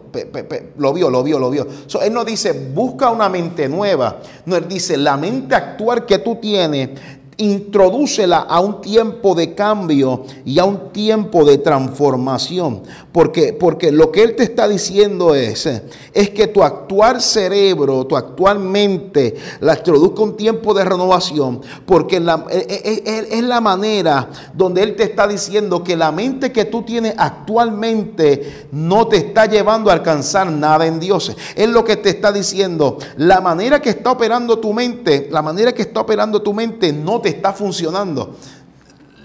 lo 0.77 0.91
vio, 0.91 1.09
lo 1.09 1.23
vio, 1.23 1.39
lo 1.39 1.49
vio. 1.49 1.65
él 2.01 2.13
no 2.13 2.25
dice, 2.25 2.51
busca 2.73 3.09
una 3.09 3.29
mente 3.29 3.69
nueva. 3.69 4.17
No, 4.45 4.57
él 4.57 4.67
dice, 4.67 4.97
la 4.97 5.15
mente 5.15 5.55
actual 5.55 6.05
que 6.05 6.17
tú 6.17 6.35
tienes 6.35 6.89
introdúcela 7.37 8.37
a 8.37 8.59
un 8.59 8.81
tiempo 8.81 9.35
de 9.35 9.53
cambio 9.53 10.23
y 10.45 10.59
a 10.59 10.65
un 10.65 10.91
tiempo 10.91 11.43
de 11.43 11.57
transformación. 11.57 12.83
Porque, 13.11 13.53
porque 13.53 13.91
lo 13.91 14.11
que 14.11 14.23
Él 14.23 14.35
te 14.35 14.43
está 14.43 14.67
diciendo 14.67 15.35
es, 15.35 15.65
es 16.13 16.29
que 16.29 16.47
tu 16.47 16.63
actual 16.63 17.21
cerebro, 17.21 18.05
tu 18.05 18.15
actual 18.15 18.59
mente, 18.59 19.35
la 19.59 19.75
introduzca 19.75 20.21
un 20.21 20.37
tiempo 20.37 20.73
de 20.73 20.85
renovación. 20.85 21.61
Porque 21.85 22.17
es, 22.17 22.23
e, 22.49 23.03
e, 23.05 23.37
es 23.37 23.43
la 23.43 23.61
manera 23.61 24.29
donde 24.53 24.83
Él 24.83 24.95
te 24.95 25.03
está 25.03 25.27
diciendo 25.27 25.83
que 25.83 25.95
la 25.95 26.11
mente 26.11 26.51
que 26.51 26.65
tú 26.65 26.83
tienes 26.83 27.15
actualmente 27.17 28.67
no 28.71 29.07
te 29.07 29.17
está 29.17 29.45
llevando 29.45 29.89
a 29.89 29.93
alcanzar 29.93 30.51
nada 30.51 30.85
en 30.85 30.99
Dios. 30.99 31.35
Es 31.55 31.69
lo 31.69 31.83
que 31.83 31.97
te 31.97 32.09
está 32.09 32.31
diciendo. 32.31 32.97
La 33.17 33.41
manera 33.41 33.81
que 33.81 33.89
está 33.89 34.11
operando 34.11 34.59
tu 34.59 34.73
mente, 34.73 35.27
la 35.31 35.41
manera 35.41 35.73
que 35.73 35.81
está 35.81 36.01
operando 36.01 36.41
tu 36.41 36.53
mente 36.53 36.93
no 36.93 37.21
te 37.21 37.24
está 37.29 37.53
funcionando. 37.53 38.35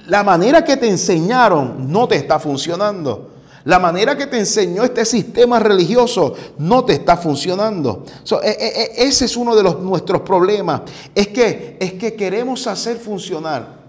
La 0.06 0.22
manera 0.22 0.64
que 0.64 0.76
te 0.76 0.88
enseñaron 0.88 1.90
no 1.90 2.08
te 2.08 2.16
está 2.16 2.38
funcionando. 2.38 3.30
La 3.64 3.78
manera 3.78 4.16
que 4.16 4.26
te 4.26 4.38
enseñó 4.38 4.84
este 4.84 5.04
sistema 5.04 5.58
religioso 5.58 6.34
no 6.58 6.84
te 6.84 6.94
está 6.94 7.16
funcionando. 7.16 8.04
E, 8.42 8.48
e, 8.48 9.02
e, 9.02 9.08
ese 9.08 9.26
es 9.26 9.36
uno 9.36 9.54
de 9.54 9.62
los, 9.62 9.80
nuestros 9.80 10.22
problemas. 10.22 10.82
Es 11.14 11.28
que, 11.28 11.76
es 11.78 11.92
que 11.94 12.14
queremos 12.14 12.66
hacer 12.66 12.96
funcionar. 12.96 13.80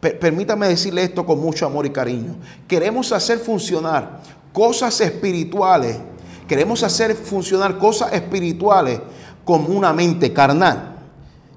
permítame 0.00 0.68
decirle 0.68 1.02
esto 1.02 1.26
con 1.26 1.40
mucho 1.40 1.66
amor 1.66 1.84
y 1.84 1.90
cariño. 1.90 2.36
Queremos 2.68 3.10
hacer 3.10 3.38
funcionar 3.38 4.20
cosas 4.52 5.00
espirituales. 5.00 5.98
Queremos 6.46 6.82
hacer 6.84 7.16
funcionar 7.16 7.76
cosas 7.78 8.12
espirituales 8.12 9.00
como 9.44 9.68
una 9.68 9.92
mente 9.92 10.32
carnal. 10.32 10.91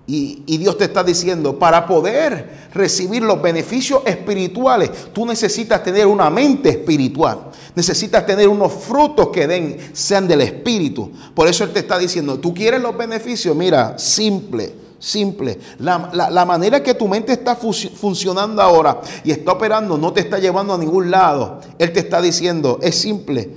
Y, 0.08 0.58
Dios 0.58 0.78
te 0.78 0.86
está 0.86 1.04
diciendo, 1.04 1.58
para 1.58 1.88
poder 1.88 2.68
recibir 2.74 3.24
los 3.24 3.42
beneficios 3.42 4.02
espirituales, 4.06 4.92
tú 5.14 5.26
necesitas 5.26 5.84
tener 5.84 6.06
una 6.06 6.30
mente 6.30 6.70
espiritual. 6.70 7.50
Necesitas 7.74 8.26
tener 8.26 8.48
unos 8.48 8.72
frutos 8.72 9.30
que 9.30 9.48
den, 9.48 9.78
sean 9.94 10.28
del 10.28 10.42
Espíritu. 10.42 11.12
Por 11.34 11.48
eso 11.48 11.64
Él 11.64 11.74
te 11.74 11.80
está 11.80 11.98
diciendo, 11.98 12.40
tú 12.40 12.54
quieres 12.54 12.82
los 12.82 12.96
beneficios, 12.96 13.56
mira, 13.56 13.98
simple, 13.98 14.74
simple. 15.00 15.60
La, 15.80 16.46
manera 16.46 16.84
que 16.84 16.94
tu 16.94 17.08
mente 17.08 17.34
está 17.34 17.56
funcionando 17.56 18.62
ahora 18.62 19.02
y 19.24 19.32
está 19.32 19.54
operando 19.54 19.98
no 19.98 20.14
te 20.14 20.22
está 20.22 20.38
llevando 20.38 20.76
a 20.76 20.78
ningún 20.78 21.10
lado. 21.10 21.62
Él 21.80 21.92
te 21.92 22.00
está 22.00 22.22
diciendo, 22.22 22.78
es 22.82 22.96
simple, 22.96 23.50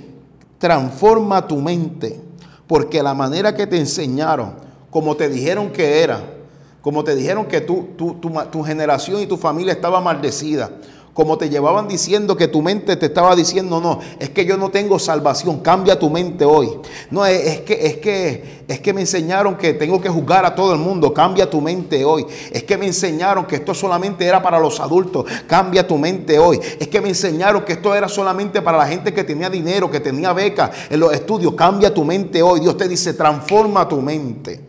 transforma 0.57 1.47
tu 1.47 1.57
mente. 1.57 2.19
Porque 2.65 3.01
la 3.01 3.13
manera 3.13 3.55
que 3.55 3.65
te 3.65 3.77
enseñaron, 3.77 4.53
como 4.89 5.15
te 5.15 5.29
dijeron 5.29 5.71
que 5.71 6.01
era, 6.01 6.38
como 6.81 7.03
te 7.03 7.15
dijeron 7.15 7.45
que 7.45 7.61
tu, 7.61 7.89
tu, 7.97 8.63
generación 8.63 9.21
y 9.21 9.27
tu 9.27 9.37
familia 9.37 9.73
estaba 9.73 9.99
maldecida, 9.99 10.69
como 11.13 11.37
te 11.37 11.49
llevaban 11.49 11.89
diciendo 11.89 12.37
que 12.37 12.47
tu 12.47 12.61
mente 12.61 12.95
te 12.95 13.07
estaba 13.07 13.35
diciendo, 13.35 13.81
no, 13.81 13.99
es 14.19 14.29
que 14.29 14.45
yo 14.45 14.55
no 14.55 14.69
tengo 14.69 14.97
salvación, 14.97 15.59
cambia 15.59 15.99
tu 15.99 16.09
mente 16.09 16.45
hoy. 16.45 16.69
No, 17.11 17.25
es, 17.25 17.59
que, 17.61 17.85
es, 17.85 17.97
que, 17.97 18.63
es 18.65 18.79
que 18.79 18.93
me 18.93 19.01
enseñaron 19.01 19.57
que 19.57 19.73
tengo 19.73 19.99
que 19.99 20.07
juzgar 20.07 20.45
a 20.45 20.55
todo 20.55 20.71
el 20.71 20.79
mundo, 20.79 21.13
cambia 21.13 21.49
tu 21.49 21.59
mente 21.59 22.05
hoy. 22.05 22.25
Es 22.51 22.63
que 22.63 22.77
me 22.77 22.85
enseñaron 22.85 23.45
que 23.45 23.57
esto 23.57 23.73
solamente 23.73 24.23
era 24.23 24.41
para 24.41 24.57
los 24.57 24.79
adultos, 24.79 25.25
cambia 25.47 25.85
tu 25.85 25.97
mente 25.97 26.39
hoy. 26.39 26.61
Es 26.79 26.87
que 26.87 27.01
me 27.01 27.09
enseñaron 27.09 27.65
que 27.65 27.73
esto 27.73 27.93
era 27.93 28.07
solamente 28.07 28.61
para 28.61 28.77
la 28.77 28.87
gente 28.87 29.13
que 29.13 29.25
tenía 29.25 29.49
dinero, 29.49 29.91
que 29.91 29.99
tenía 29.99 30.31
becas 30.31 30.71
en 30.89 31.01
los 31.01 31.11
estudios, 31.11 31.53
cambia 31.55 31.93
tu 31.93 32.05
mente 32.05 32.41
hoy. 32.41 32.61
Dios 32.61 32.77
te 32.77 32.87
dice, 32.87 33.13
transforma 33.13 33.85
tu 33.89 34.01
mente. 34.01 34.68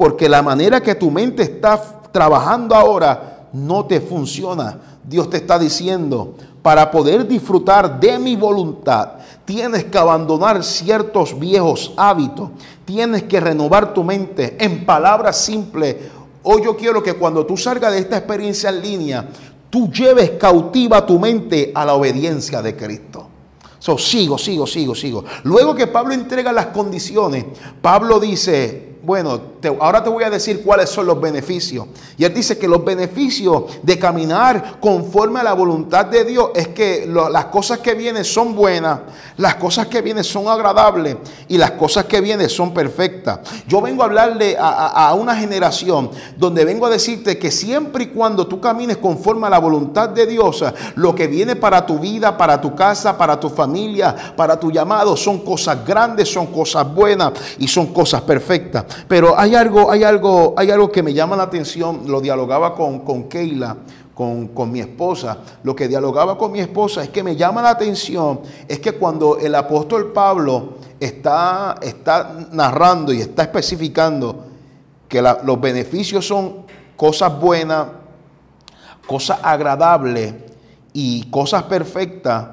Porque 0.00 0.30
la 0.30 0.40
manera 0.40 0.82
que 0.82 0.94
tu 0.94 1.10
mente 1.10 1.42
está 1.42 1.78
trabajando 2.10 2.74
ahora 2.74 3.48
no 3.52 3.84
te 3.84 4.00
funciona. 4.00 4.80
Dios 5.04 5.28
te 5.28 5.36
está 5.36 5.58
diciendo, 5.58 6.36
para 6.62 6.90
poder 6.90 7.28
disfrutar 7.28 8.00
de 8.00 8.18
mi 8.18 8.34
voluntad, 8.34 9.10
tienes 9.44 9.84
que 9.84 9.98
abandonar 9.98 10.64
ciertos 10.64 11.38
viejos 11.38 11.92
hábitos, 11.98 12.48
tienes 12.86 13.24
que 13.24 13.40
renovar 13.40 13.92
tu 13.92 14.02
mente. 14.02 14.56
En 14.58 14.86
palabras 14.86 15.36
simples, 15.36 15.96
hoy 16.44 16.62
yo 16.64 16.78
quiero 16.78 17.02
que 17.02 17.12
cuando 17.12 17.44
tú 17.44 17.58
salgas 17.58 17.92
de 17.92 17.98
esta 17.98 18.16
experiencia 18.16 18.70
en 18.70 18.80
línea, 18.80 19.28
tú 19.68 19.90
lleves 19.90 20.30
cautiva 20.40 21.04
tu 21.04 21.18
mente 21.18 21.72
a 21.74 21.84
la 21.84 21.92
obediencia 21.92 22.62
de 22.62 22.74
Cristo. 22.74 23.26
Sigo, 23.98 24.38
sigo, 24.38 24.66
sigo, 24.66 24.94
sigo. 24.94 25.24
Luego 25.42 25.74
que 25.74 25.88
Pablo 25.88 26.14
entrega 26.14 26.52
las 26.54 26.68
condiciones, 26.68 27.44
Pablo 27.82 28.18
dice, 28.18 28.89
bueno, 29.02 29.40
ahora 29.80 30.04
te 30.04 30.10
voy 30.10 30.24
a 30.24 30.30
decir 30.30 30.62
cuáles 30.62 30.90
son 30.90 31.06
los 31.06 31.20
beneficios. 31.20 31.86
Y 32.18 32.24
él 32.24 32.34
dice 32.34 32.58
que 32.58 32.68
los 32.68 32.84
beneficios 32.84 33.64
de 33.82 33.98
caminar 33.98 34.78
conforme 34.80 35.40
a 35.40 35.42
la 35.42 35.54
voluntad 35.54 36.06
de 36.06 36.24
Dios 36.24 36.50
es 36.54 36.68
que 36.68 37.06
las 37.06 37.46
cosas 37.46 37.78
que 37.78 37.94
vienen 37.94 38.24
son 38.24 38.54
buenas, 38.54 39.00
las 39.38 39.54
cosas 39.54 39.86
que 39.86 40.02
vienen 40.02 40.22
son 40.22 40.48
agradables 40.48 41.16
y 41.48 41.56
las 41.56 41.72
cosas 41.72 42.04
que 42.04 42.20
vienen 42.20 42.50
son 42.50 42.74
perfectas. 42.74 43.40
Yo 43.66 43.80
vengo 43.80 44.02
a 44.02 44.06
hablarle 44.06 44.56
a, 44.58 45.14
una 45.14 45.34
generación 45.34 46.10
donde 46.36 46.64
vengo 46.64 46.86
a 46.86 46.90
decirte 46.90 47.38
que 47.38 47.50
siempre 47.50 48.04
y 48.04 48.06
cuando 48.08 48.46
tú 48.46 48.60
camines 48.60 48.98
conforme 48.98 49.46
a 49.46 49.50
la 49.50 49.58
voluntad 49.58 50.10
de 50.10 50.26
Dios, 50.26 50.62
lo 50.96 51.14
que 51.14 51.26
viene 51.26 51.56
para 51.56 51.86
tu 51.86 51.98
vida, 51.98 52.36
para 52.36 52.60
tu 52.60 52.74
casa, 52.74 53.16
para 53.16 53.40
tu 53.40 53.48
familia, 53.48 54.14
para 54.36 54.60
tu 54.60 54.70
llamado, 54.70 55.16
son 55.16 55.38
cosas 55.38 55.86
grandes, 55.86 56.30
son 56.30 56.48
cosas 56.48 56.92
buenas 56.94 57.32
y 57.58 57.66
son 57.66 57.86
cosas 57.86 58.20
perfectas. 58.22 58.84
Pero 59.08 59.38
hay 59.38 59.54
algo, 59.54 59.90
hay 59.90 60.04
algo, 60.04 60.54
hay 60.56 60.70
algo 60.70 60.90
que 60.90 61.02
me 61.02 61.12
llama 61.12 61.36
la 61.36 61.44
atención. 61.44 62.02
Lo 62.06 62.20
dialogaba 62.20 62.74
con, 62.74 63.00
con 63.00 63.24
Keila, 63.24 63.76
con, 64.14 64.70
mi 64.70 64.80
esposa. 64.80 65.38
Lo 65.62 65.74
que 65.74 65.88
dialogaba 65.88 66.36
con 66.36 66.52
mi 66.52 66.60
esposa 66.60 67.02
es 67.02 67.08
que 67.08 67.22
me 67.22 67.36
llama 67.36 67.62
la 67.62 67.70
atención, 67.70 68.40
es 68.68 68.78
que 68.78 68.92
cuando 68.92 69.38
el 69.38 69.54
apóstol 69.54 70.12
Pablo 70.12 70.74
está, 71.00 71.76
está 71.80 72.36
narrando 72.52 73.12
y 73.12 73.20
está 73.22 73.44
especificando 73.44 74.44
que 75.08 75.22
los 75.22 75.60
beneficios 75.60 76.26
son 76.26 76.66
cosas 76.96 77.40
buenas, 77.40 77.86
cosas 79.06 79.38
agradables 79.42 80.34
y 80.92 81.30
cosas 81.30 81.62
perfectas, 81.62 82.46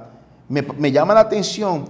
me, 0.48 0.62
me 0.62 0.92
llama 0.92 1.14
la 1.14 1.20
atención 1.20 1.86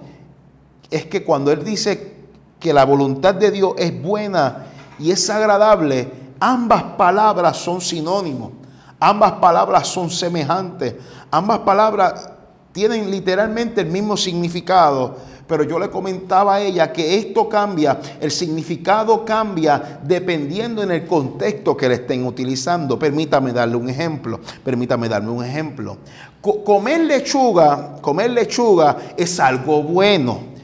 es 0.89 1.05
que 1.05 1.23
cuando 1.23 1.51
él 1.51 1.63
dice 1.63 2.16
que 2.59 2.73
la 2.73 2.85
voluntad 2.85 3.35
de 3.35 3.51
Dios 3.51 3.73
es 3.77 4.01
buena 4.01 4.65
y 4.99 5.11
es 5.11 5.29
agradable, 5.29 6.11
ambas 6.39 6.83
palabras 6.97 7.57
son 7.57 7.81
sinónimos, 7.81 8.51
ambas 8.99 9.33
palabras 9.33 9.87
son 9.87 10.09
semejantes, 10.09 10.95
ambas 11.29 11.59
palabras 11.59 12.29
tienen 12.71 13.09
literalmente 13.09 13.81
el 13.81 13.87
mismo 13.87 14.17
significado, 14.17 15.15
pero 15.47 15.63
yo 15.63 15.79
le 15.79 15.89
comentaba 15.89 16.55
a 16.55 16.61
ella 16.61 16.91
que 16.91 17.17
esto 17.17 17.47
cambia, 17.47 17.99
el 18.19 18.31
significado 18.31 19.23
cambia 19.23 19.99
dependiendo 20.03 20.83
en 20.83 20.91
el 20.91 21.07
contexto 21.07 21.77
que 21.77 21.87
le 21.87 21.95
estén 21.95 22.25
utilizando. 22.25 22.99
Permítame 22.99 23.53
darle 23.53 23.77
un 23.77 23.89
ejemplo, 23.89 24.41
permítame 24.63 25.07
darme 25.07 25.31
un 25.31 25.45
ejemplo. 25.45 25.97
Comer 26.41 27.01
lechuga, 27.01 27.95
comer 28.01 28.31
lechuga 28.31 28.97
es 29.15 29.39
algo 29.39 29.83
bueno 29.83 30.56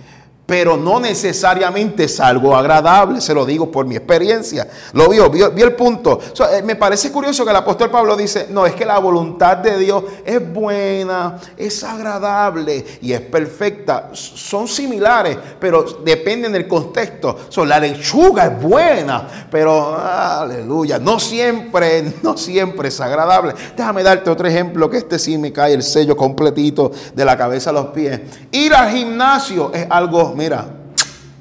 pero 0.45 0.75
no 0.75 0.99
necesariamente 0.99 2.03
es 2.03 2.19
algo 2.19 2.55
agradable, 2.55 3.21
se 3.21 3.33
lo 3.33 3.45
digo 3.45 3.71
por 3.71 3.85
mi 3.85 3.95
experiencia. 3.95 4.67
Lo 4.91 5.09
vio, 5.09 5.29
vio, 5.29 5.51
el 5.55 5.73
punto. 5.73 6.19
Eh, 6.51 6.61
me 6.61 6.75
parece 6.75 7.11
curioso 7.11 7.45
que 7.45 7.51
el 7.51 7.55
apóstol 7.55 7.89
Pablo 7.89 8.17
dice, 8.17 8.47
no, 8.49 8.65
es 8.65 8.75
que 8.75 8.85
la 8.85 8.99
voluntad 8.99 9.57
de 9.57 9.77
Dios 9.77 10.03
es 10.25 10.53
buena, 10.53 11.39
es 11.55 11.83
agradable 11.83 12.85
y 13.01 13.13
es 13.13 13.21
perfecta. 13.21 14.09
Son 14.13 14.67
similares, 14.67 15.37
pero 15.59 15.83
dependen 16.03 16.51
del 16.51 16.67
contexto. 16.67 17.37
la 17.65 17.79
lechuga 17.79 18.47
es 18.47 18.61
buena, 18.61 19.47
pero 19.49 19.97
aleluya, 19.97 20.99
no 20.99 21.19
siempre, 21.21 22.15
no 22.21 22.35
siempre 22.35 22.89
es 22.89 22.99
agradable. 22.99 23.53
Déjame 23.77 24.03
darte 24.03 24.29
otro 24.29 24.47
ejemplo, 24.47 24.89
que 24.89 24.97
este 24.97 25.17
sí 25.17 25.37
me 25.37 25.53
cae 25.53 25.73
el 25.73 25.83
sello 25.83 26.17
completito 26.17 26.91
de 27.15 27.23
la 27.23 27.37
cabeza 27.37 27.69
a 27.69 27.73
los 27.73 27.87
pies. 27.87 28.19
Ir 28.51 28.73
al 28.73 28.91
gimnasio 28.91 29.71
es 29.73 29.87
algo 29.89 30.32
mira, 30.35 30.67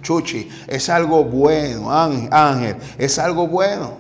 Chuchi, 0.02 0.49
es 0.66 0.88
algo 0.88 1.25
bueno, 1.25 1.90
Ángel, 1.90 2.76
es 2.99 3.18
algo 3.18 3.46
bueno. 3.46 3.99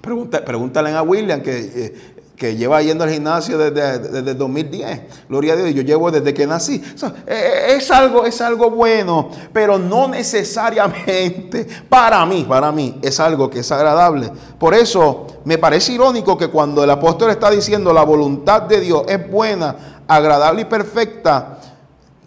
pregúntale 0.00 0.94
a 0.94 1.02
William 1.02 1.40
que, 1.40 1.58
eh, 1.58 2.16
que 2.36 2.54
lleva 2.54 2.82
yendo 2.82 3.04
al 3.04 3.10
gimnasio 3.10 3.56
desde, 3.56 3.98
desde, 3.98 4.34
2010. 4.34 5.00
Gloria 5.28 5.54
a 5.54 5.56
Dios, 5.56 5.74
yo 5.74 5.82
llevo 5.82 6.10
desde 6.10 6.34
que 6.34 6.46
nací. 6.46 6.74
Eh, 6.76 7.12
eh, 7.26 7.76
es, 7.76 7.90
algo, 7.90 8.26
es 8.26 8.40
algo 8.40 8.70
bueno, 8.70 9.30
pero 9.52 9.78
no 9.78 10.06
necesariamente 10.06 11.66
para 11.88 12.24
mí, 12.26 12.44
para 12.46 12.70
mí, 12.70 12.98
es 13.02 13.18
algo 13.18 13.48
que 13.48 13.60
es 13.60 13.72
agradable. 13.72 14.30
Por 14.58 14.74
eso 14.74 15.26
me 15.44 15.56
parece 15.58 15.92
irónico 15.92 16.36
que 16.36 16.48
cuando 16.48 16.84
el 16.84 16.90
apóstol 16.90 17.30
está 17.30 17.50
diciendo 17.50 17.92
la 17.92 18.04
voluntad 18.04 18.62
de 18.62 18.80
Dios 18.80 19.04
es 19.08 19.30
buena, 19.30 20.02
agradable 20.06 20.62
y 20.62 20.66
perfecta, 20.66 21.55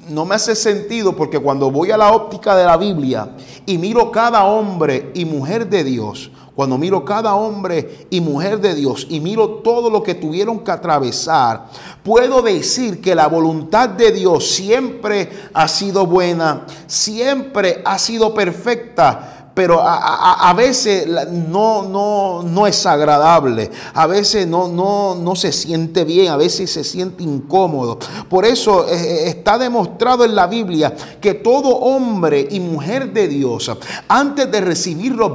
no 0.10 0.26
me 0.26 0.36
hace 0.36 0.56
sentido 0.56 1.16
porque 1.16 1.40
cuando 1.40 1.72
voy 1.72 1.92
a 1.92 1.98
la 1.98 2.14
óptica 2.14 2.56
de 2.56 2.66
la 2.66 2.78
Biblia 2.78 3.30
y 3.66 3.78
miro 3.78 4.12
cada 4.12 4.44
hombre 4.44 5.12
y 5.14 5.26
mujer 5.26 5.70
de 5.70 5.84
Dios, 5.84 6.32
cuando 6.56 6.78
miro 6.78 7.06
cada 7.06 7.36
hombre 7.36 8.08
y 8.10 8.20
mujer 8.20 8.60
de 8.60 8.76
Dios 8.76 9.08
y 9.10 9.22
miro 9.22 9.62
todo 9.64 9.90
lo 9.90 10.04
que 10.04 10.16
tuvieron 10.16 10.60
que 10.60 10.72
atravesar, 10.72 11.68
puedo 12.04 12.42
decir 12.42 13.00
que 13.00 13.16
la 13.16 13.28
voluntad 13.28 13.88
de 13.88 14.12
Dios 14.12 14.46
siempre 14.46 15.30
ha 15.54 15.70
sido 15.70 16.06
buena, 16.06 16.66
siempre 16.86 17.82
ha 17.86 17.98
sido 17.98 18.34
perfecta, 18.34 19.39
pero 19.60 19.82
a, 19.84 20.54
veces 20.54 21.06
no, 21.50 21.84
no, 21.84 22.44
no 22.44 22.66
es 22.66 22.86
agradable, 22.86 23.70
a 23.94 24.08
veces 24.08 24.48
no, 24.48 24.70
no, 24.70 25.16
no 25.16 25.36
se 25.36 25.52
siente 25.52 26.06
bien, 26.06 26.32
a 26.32 26.38
veces 26.38 26.72
se 26.72 26.86
siente 26.86 27.24
incómodo. 27.24 28.00
Por 28.30 28.46
eso 28.46 28.88
eh, 28.88 28.94
eh, 28.94 29.24
está 29.28 29.58
demostrado 29.58 30.24
en 30.24 30.34
la 30.34 30.48
Biblia 30.48 30.96
que 31.20 31.34
todo 31.34 31.76
hombre 31.76 32.48
y 32.50 32.62
mujer 32.62 33.12
de 33.12 33.28
Dios, 33.28 33.70
antes 34.08 34.50
de 34.50 34.62
recibir 34.62 35.12
los, 35.12 35.30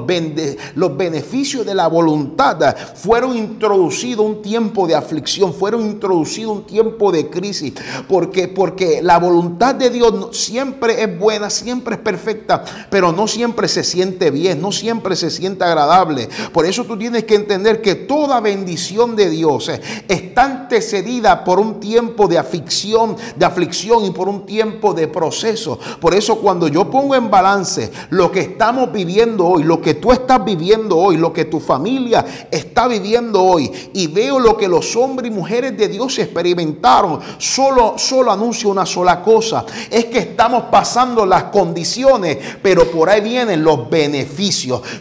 los 0.75 0.97
beneficios 0.97 1.67
de 1.67 1.75
la 1.75 1.89
voluntad, 1.89 2.75
fueron 2.95 3.37
introducidos 3.37 4.25
un 4.25 4.41
tiempo 4.41 4.87
de 4.87 4.95
aflicción, 4.95 5.53
fueron 5.53 5.83
introducidos 5.83 6.57
un 6.57 6.65
tiempo 6.65 7.13
de 7.13 7.29
crisis, 7.29 7.75
porque, 8.09 8.49
porque 8.49 9.03
la 9.03 9.19
voluntad 9.19 9.75
de 9.75 9.91
Dios 9.91 10.35
siempre 10.35 11.03
es 11.03 11.19
buena, 11.19 11.51
siempre 11.51 11.97
es 11.97 12.01
perfecta, 12.01 12.65
pero 12.89 13.13
no 13.13 13.29
siempre 13.29 13.69
se 13.69 13.85
siente 13.85 14.14
bien, 14.31 14.61
no 14.61 14.73
siempre 14.73 15.17
se 15.17 15.31
siente 15.31 15.65
agradable. 15.65 16.29
Por 16.53 16.67
eso 16.67 16.85
tú 16.85 16.97
tienes 16.97 17.25
que 17.25 17.35
entender 17.35 17.81
que 17.81 17.95
toda 17.95 18.41
bendición 18.41 19.17
de 19.17 19.31
Dios 19.31 19.69
eh, 19.69 19.81
está 20.09 20.45
antecedida 20.45 21.45
por 21.45 21.61
un 21.61 21.81
tiempo 21.81 22.29
de 22.29 22.39
aflicción, 22.39 23.17
de 23.37 23.45
aflicción 23.45 24.05
y 24.05 24.11
por 24.11 24.29
un 24.29 24.47
tiempo 24.47 24.95
de 24.95 25.09
proceso. 25.09 25.79
Por 26.01 26.15
eso 26.15 26.37
cuando 26.37 26.69
yo 26.69 26.91
pongo 26.91 27.15
en 27.15 27.31
balance 27.31 27.91
lo 28.11 28.31
que 28.31 28.41
estamos 28.41 28.93
viviendo 28.93 29.47
hoy, 29.47 29.63
lo 29.63 29.81
que 29.81 29.95
tú 29.95 30.13
estás 30.13 30.45
viviendo 30.45 30.97
hoy, 30.97 31.17
lo 31.17 31.33
que 31.33 31.45
tu 31.45 31.61
familia 31.61 32.25
está 32.51 32.89
viviendo 32.89 33.43
hoy 33.43 33.71
y 33.93 34.07
veo 34.07 34.39
lo 34.39 34.57
que 34.57 34.69
los 34.69 34.97
hombres 34.97 35.31
y 35.31 35.35
mujeres 35.35 35.77
de 35.77 35.89
Dios 35.89 36.19
experimentaron, 36.19 37.21
solo 37.39 37.95
solo 37.97 38.33
anuncio 38.33 38.71
una 38.71 38.87
sola 38.87 39.23
cosa, 39.23 39.65
es 39.91 40.07
que 40.07 40.19
estamos 40.19 40.65
pasando 40.65 41.27
las 41.27 41.45
condiciones, 41.45 42.39
pero 42.63 42.91
por 42.91 43.11
ahí 43.11 43.21
vienen 43.21 43.63
los 43.63 43.89
beneficios. 43.89 44.04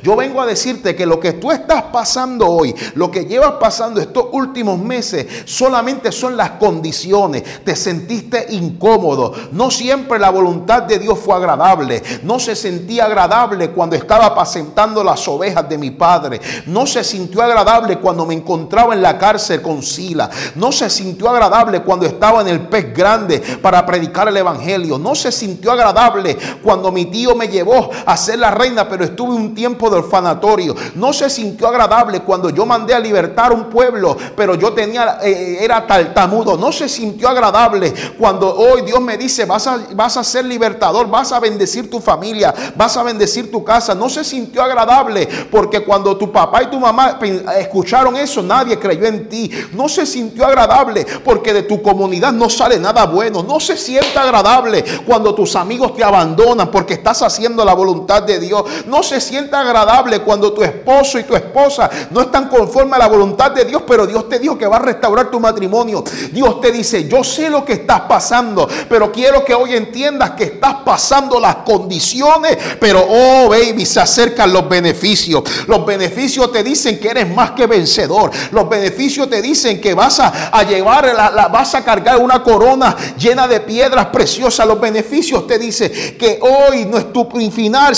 Yo 0.03 0.15
vengo 0.15 0.41
a 0.41 0.45
decirte 0.45 0.95
que 0.95 1.05
lo 1.05 1.19
que 1.19 1.33
tú 1.33 1.51
estás 1.51 1.83
pasando 1.83 2.47
hoy, 2.47 2.75
lo 2.95 3.11
que 3.11 3.25
llevas 3.25 3.53
pasando 3.59 3.99
estos 3.99 4.25
últimos 4.31 4.79
meses, 4.79 5.25
solamente 5.45 6.11
son 6.11 6.37
las 6.37 6.51
condiciones. 6.51 7.63
Te 7.63 7.75
sentiste 7.75 8.47
incómodo. 8.49 9.33
No 9.51 9.71
siempre 9.71 10.19
la 10.19 10.29
voluntad 10.29 10.83
de 10.83 10.99
Dios 10.99 11.19
fue 11.19 11.35
agradable. 11.35 12.01
No 12.23 12.39
se 12.39 12.55
sentía 12.55 13.05
agradable 13.05 13.71
cuando 13.71 13.95
estaba 13.95 14.27
apacentando 14.27 15.03
las 15.03 15.27
ovejas 15.27 15.67
de 15.67 15.77
mi 15.77 15.91
padre. 15.91 16.39
No 16.65 16.85
se 16.85 17.03
sintió 17.03 17.41
agradable 17.41 17.99
cuando 17.99 18.25
me 18.25 18.33
encontraba 18.33 18.93
en 18.93 19.01
la 19.01 19.17
cárcel 19.17 19.61
con 19.61 19.81
Sila. 19.83 20.29
No 20.55 20.71
se 20.71 20.89
sintió 20.89 21.29
agradable 21.29 21.81
cuando 21.81 22.05
estaba 22.05 22.41
en 22.41 22.47
el 22.47 22.61
pez 22.67 22.93
grande 22.93 23.41
para 23.61 23.85
predicar 23.85 24.27
el 24.27 24.37
evangelio. 24.37 24.97
No 24.97 25.15
se 25.15 25.31
sintió 25.31 25.71
agradable 25.71 26.37
cuando 26.61 26.91
mi 26.91 27.05
tío 27.05 27.35
me 27.35 27.47
llevó 27.47 27.89
a 28.05 28.17
ser 28.17 28.39
la 28.39 28.51
reina, 28.51 28.87
pero 28.93 29.05
estuve 29.05 29.33
un 29.33 29.55
tiempo 29.55 29.89
de 29.89 29.97
orfanatorio. 29.97 30.75
No 30.93 31.13
se 31.13 31.27
sintió 31.27 31.67
agradable 31.67 32.19
cuando 32.19 32.51
yo 32.51 32.63
mandé 32.63 32.93
a 32.93 32.99
libertar 32.99 33.51
un 33.51 33.63
pueblo, 33.63 34.15
pero 34.35 34.53
yo 34.53 34.71
tenía 34.71 35.17
eh, 35.23 35.57
era 35.61 35.87
tartamudo. 35.87 36.57
No 36.57 36.71
se 36.71 36.87
sintió 36.87 37.27
agradable 37.27 37.91
cuando 38.19 38.55
hoy 38.55 38.83
Dios 38.83 39.01
me 39.01 39.17
dice, 39.17 39.45
vas 39.45 39.65
a, 39.65 39.79
vas 39.95 40.15
a 40.17 40.23
ser 40.23 40.45
libertador, 40.45 41.09
vas 41.09 41.31
a 41.31 41.39
bendecir 41.39 41.89
tu 41.89 41.99
familia, 41.99 42.53
vas 42.75 42.95
a 42.95 43.01
bendecir 43.01 43.51
tu 43.51 43.63
casa. 43.63 43.95
No 43.95 44.09
se 44.09 44.23
sintió 44.23 44.61
agradable 44.61 45.27
porque 45.49 45.83
cuando 45.83 46.15
tu 46.15 46.31
papá 46.31 46.61
y 46.61 46.67
tu 46.67 46.79
mamá 46.79 47.17
escucharon 47.57 48.15
eso, 48.15 48.43
nadie 48.43 48.77
creyó 48.77 49.07
en 49.07 49.27
ti. 49.27 49.49
No 49.71 49.89
se 49.89 50.05
sintió 50.05 50.45
agradable 50.45 51.03
porque 51.25 51.51
de 51.51 51.63
tu 51.63 51.81
comunidad 51.81 52.31
no 52.31 52.47
sale 52.47 52.77
nada 52.77 53.07
bueno. 53.07 53.41
No 53.41 53.59
se 53.59 53.75
siente 53.75 54.19
agradable 54.19 54.85
cuando 55.03 55.33
tus 55.33 55.55
amigos 55.55 55.95
te 55.95 56.03
abandonan 56.03 56.69
porque 56.69 56.93
estás 56.93 57.23
haciendo 57.23 57.65
la 57.65 57.73
voluntad 57.73 58.21
de 58.21 58.39
Dios. 58.39 58.63
No 58.85 59.03
se 59.03 59.19
siente 59.19 59.55
agradable 59.55 60.19
cuando 60.19 60.53
tu 60.53 60.63
esposo 60.63 61.19
y 61.19 61.23
tu 61.23 61.35
esposa 61.35 61.89
no 62.11 62.21
están 62.21 62.49
conforme 62.49 62.95
a 62.95 62.99
la 62.99 63.07
voluntad 63.07 63.51
de 63.51 63.65
Dios, 63.65 63.83
pero 63.87 64.05
Dios 64.05 64.27
te 64.29 64.39
dijo 64.39 64.57
que 64.57 64.67
va 64.67 64.77
a 64.77 64.79
restaurar 64.79 65.29
tu 65.29 65.39
matrimonio. 65.39 66.03
Dios 66.31 66.61
te 66.61 66.71
dice, 66.71 67.07
yo 67.07 67.23
sé 67.23 67.49
lo 67.49 67.63
que 67.65 67.73
estás 67.73 68.01
pasando, 68.01 68.67
pero 68.89 69.11
quiero 69.11 69.43
que 69.43 69.53
hoy 69.53 69.73
entiendas 69.73 70.31
que 70.31 70.45
estás 70.45 70.75
pasando 70.85 71.39
las 71.39 71.57
condiciones, 71.57 72.57
pero 72.79 73.05
oh 73.07 73.49
baby, 73.49 73.85
se 73.85 73.99
acercan 73.99 74.51
los 74.51 74.67
beneficios. 74.67 75.43
Los 75.67 75.85
beneficios 75.85 76.51
te 76.51 76.63
dicen 76.63 76.99
que 76.99 77.09
eres 77.09 77.33
más 77.33 77.51
que 77.51 77.67
vencedor. 77.67 78.31
Los 78.51 78.69
beneficios 78.69 79.29
te 79.29 79.41
dicen 79.41 79.81
que 79.81 79.93
vas 79.93 80.19
a, 80.19 80.63
llevar, 80.63 81.05
la, 81.05 81.47
vas 81.47 81.75
a 81.75 81.83
cargar 81.83 82.17
una 82.17 82.43
corona 82.43 82.95
llena 83.17 83.47
de 83.47 83.59
piedras 83.59 84.07
preciosas. 84.07 84.67
Los 84.67 84.79
beneficios 84.79 85.47
te 85.47 85.57
dicen 85.57 85.91
que 86.17 86.39
hoy 86.41 86.85
no 86.85 86.97
es 86.97 87.11
tu 87.11 87.27
final, 87.51 87.95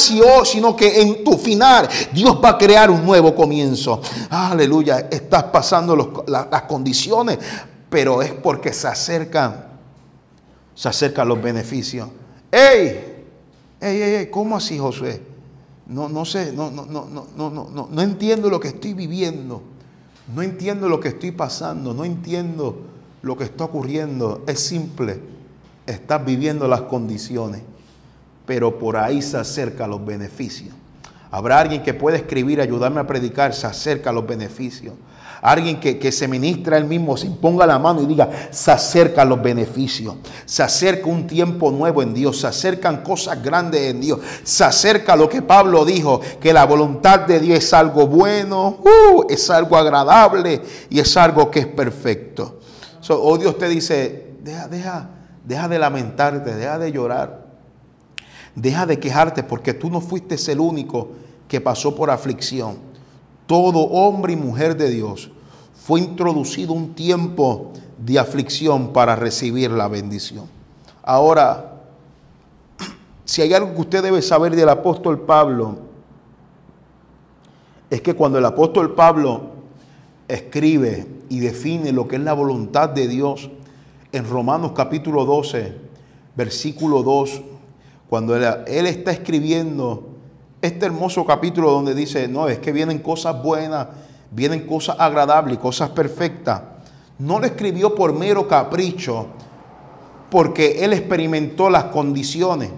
que 0.73 1.01
en 1.01 1.21
tu 1.25 1.37
final 1.37 1.89
Dios 2.13 2.39
va 2.41 2.51
a 2.51 2.57
crear 2.57 2.89
un 2.89 3.03
nuevo 3.05 3.35
comienzo. 3.35 4.01
Aleluya, 4.29 5.09
estás 5.11 5.43
pasando 5.43 6.23
las 6.25 6.61
condiciones, 6.61 7.39
pero 7.89 8.21
es 8.21 8.31
porque 8.31 8.71
se 8.71 8.87
acercan, 8.87 9.65
se 10.73 10.87
acercan 10.87 11.27
los 11.27 11.41
beneficios. 11.41 12.07
¡Ey! 12.49 13.15
¡Ey, 13.81 14.01
ey, 14.01 14.15
ey! 14.15 14.25
¿Cómo 14.27 14.55
así, 14.55 14.77
Josué? 14.77 15.21
No, 15.87 16.07
no 16.07 16.23
sé, 16.23 16.53
no, 16.53 16.71
no, 16.71 16.85
no, 16.85 17.05
no, 17.05 17.27
no, 17.35 17.69
no, 17.69 17.89
no 17.91 18.01
entiendo 18.01 18.49
lo 18.49 18.61
que 18.61 18.69
estoy 18.69 18.93
viviendo. 18.93 19.61
No 20.33 20.41
entiendo 20.41 20.89
lo 20.89 20.99
que 20.99 21.09
estoy 21.09 21.31
pasando. 21.31 21.93
No 21.93 22.05
entiendo 22.05 22.77
lo 23.21 23.37
que 23.37 23.43
está 23.43 23.65
ocurriendo. 23.65 24.43
Es 24.47 24.59
simple. 24.59 25.19
Estás 25.85 26.25
viviendo 26.25 26.67
las 26.67 26.81
condiciones. 26.81 27.61
Pero 28.45 28.77
por 28.77 28.97
ahí 28.97 29.21
se 29.21 29.37
acercan 29.37 29.89
los 29.89 30.05
beneficios. 30.05 30.73
Habrá 31.31 31.59
alguien 31.59 31.83
que 31.83 31.93
pueda 31.93 32.17
escribir, 32.17 32.61
ayudarme 32.61 33.01
a 33.01 33.07
predicar, 33.07 33.53
se 33.53 33.67
acerca 33.67 34.11
los 34.11 34.25
beneficios. 34.25 34.93
Alguien 35.41 35.79
que, 35.79 36.11
se 36.11 36.27
ministra 36.27 36.75
él 36.75 36.85
mismo, 36.85 37.15
se 37.17 37.29
ponga 37.29 37.67
la 37.67 37.77
mano 37.77 38.01
y 38.01 38.07
diga, 38.07 38.29
se 38.49 38.71
acercan 38.71 39.29
los 39.29 39.43
beneficios. 39.43 40.15
Se 40.45 40.63
acerca 40.63 41.07
un 41.07 41.27
tiempo 41.27 41.69
nuevo 41.71 42.01
en 42.01 42.15
Dios. 42.15 42.39
Se 42.39 42.47
acercan 42.47 43.03
cosas 43.03 43.43
grandes 43.43 43.81
en 43.81 44.01
Dios. 44.01 44.21
Se 44.43 44.63
acerca 44.63 45.15
lo 45.15 45.29
que 45.29 45.43
Pablo 45.43 45.85
dijo, 45.85 46.19
que 46.39 46.51
la 46.51 46.65
voluntad 46.65 47.19
de 47.19 47.39
Dios 47.39 47.59
es 47.59 47.73
algo 47.73 48.07
bueno, 48.07 48.79
uh, 48.81 49.25
es 49.29 49.49
algo 49.51 49.77
agradable 49.77 50.61
y 50.89 50.99
es 50.99 51.15
algo 51.15 51.51
que 51.51 51.59
es 51.59 51.67
perfecto. 51.67 52.59
So, 53.01 53.21
oh 53.21 53.37
Dios 53.37 53.55
te 53.59 53.69
dice, 53.69 54.37
deja, 54.41 54.67
deja, 54.67 55.09
deja 55.43 55.67
de 55.67 55.77
lamentarte, 55.77 56.55
deja 56.55 56.79
de 56.79 56.91
llorar. 56.91 57.44
Deja 58.55 58.85
de 58.85 58.99
quejarte 58.99 59.43
porque 59.43 59.73
tú 59.73 59.89
no 59.89 59.99
fuiste 59.99 60.35
el 60.51 60.59
único 60.59 61.09
que 61.47 61.59
pasó 61.59 61.93
por 61.95 62.09
aflicción. 62.09 62.77
Todo 63.45 63.79
hombre 63.79 64.33
y 64.33 64.37
mujer 64.37 64.77
de 64.77 64.89
Dios 64.89 65.29
fue 65.73 65.99
introducido 65.99 66.73
un 66.73 66.95
tiempo 66.95 67.71
de 67.97 68.17
aflicción 68.17 68.93
para 68.93 69.15
recibir 69.15 69.71
la 69.71 69.87
bendición. 69.87 70.45
Ahora, 71.03 71.81
si 73.25 73.41
hay 73.41 73.53
algo 73.53 73.73
que 73.75 73.81
usted 73.81 74.03
debe 74.03 74.21
saber 74.21 74.55
del 74.55 74.69
apóstol 74.69 75.21
Pablo, 75.21 75.77
es 77.89 78.01
que 78.01 78.15
cuando 78.15 78.39
el 78.39 78.45
apóstol 78.45 78.95
Pablo 78.95 79.51
escribe 80.27 81.07
y 81.29 81.39
define 81.39 81.91
lo 81.91 82.07
que 82.07 82.15
es 82.15 82.21
la 82.21 82.33
voluntad 82.33 82.89
de 82.89 83.07
Dios 83.07 83.49
en 84.11 84.27
Romanos 84.27 84.71
capítulo 84.73 85.25
12, 85.25 85.77
versículo 86.35 87.03
2, 87.03 87.41
cuando 88.09 88.35
él, 88.35 88.85
está 88.85 89.11
escribiendo 89.11 90.09
este 90.61 90.85
hermoso 90.85 91.25
capítulo 91.25 91.71
donde 91.71 91.95
dice, 91.95 92.27
no, 92.27 92.47
es 92.47 92.59
que 92.59 92.71
vienen 92.71 92.99
cosas 92.99 93.41
buenas, 93.41 93.87
vienen 94.31 94.67
cosas 94.67 94.97
agradables, 94.99 95.57
cosas 95.57 95.89
perfectas, 95.89 96.61
no 97.19 97.39
lo 97.39 97.45
escribió 97.45 97.95
por 97.95 98.13
mero 98.13 98.47
capricho, 98.47 99.27
porque 100.29 100.83
él 100.83 100.93
experimentó 100.93 101.69
las 101.69 101.85
condiciones. 101.85 102.69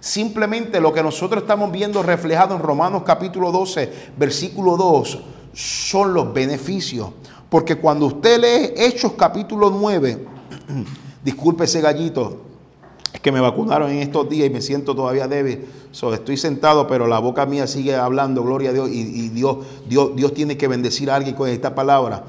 Simplemente 0.00 0.80
lo 0.80 0.92
que 0.92 1.02
nosotros 1.02 1.42
estamos 1.42 1.72
viendo 1.72 2.02
reflejado 2.02 2.54
en 2.54 2.60
Romanos 2.60 3.04
capítulo 3.06 3.50
12, 3.52 3.90
versículo 4.18 4.76
2, 4.76 5.18
son 5.54 6.12
los 6.12 6.32
beneficios. 6.34 7.10
Porque 7.48 7.76
cuando 7.76 8.06
usted 8.06 8.40
lee 8.40 8.74
Hechos 8.76 9.12
capítulo 9.12 9.70
9, 9.70 10.26
disculpe 11.24 11.64
ese 11.64 11.80
gallito, 11.80 12.53
es 13.14 13.20
que 13.20 13.30
me 13.30 13.40
vacunaron 13.40 13.92
en 13.92 14.00
estos 14.00 14.28
días 14.28 14.48
y 14.48 14.50
me 14.50 14.60
siento 14.60 14.92
todavía 14.96 15.28
débil. 15.28 15.66
estoy 15.92 16.36
sentado, 16.36 16.88
pero 16.88 17.06
la 17.06 17.20
boca 17.20 17.46
mía 17.46 17.68
sigue 17.68 17.94
hablando, 17.94 18.42
gloria 18.42 18.70
a 18.70 18.72
Dios, 18.72 18.90
y, 18.90 19.28
Dios, 19.28 19.58
Dios, 19.88 20.16
Dios 20.16 20.34
tiene 20.34 20.56
que 20.56 20.66
bendecir 20.66 21.08
a 21.12 21.14
alguien 21.14 21.36
con 21.36 21.48
esta 21.48 21.76
palabra. 21.76 22.24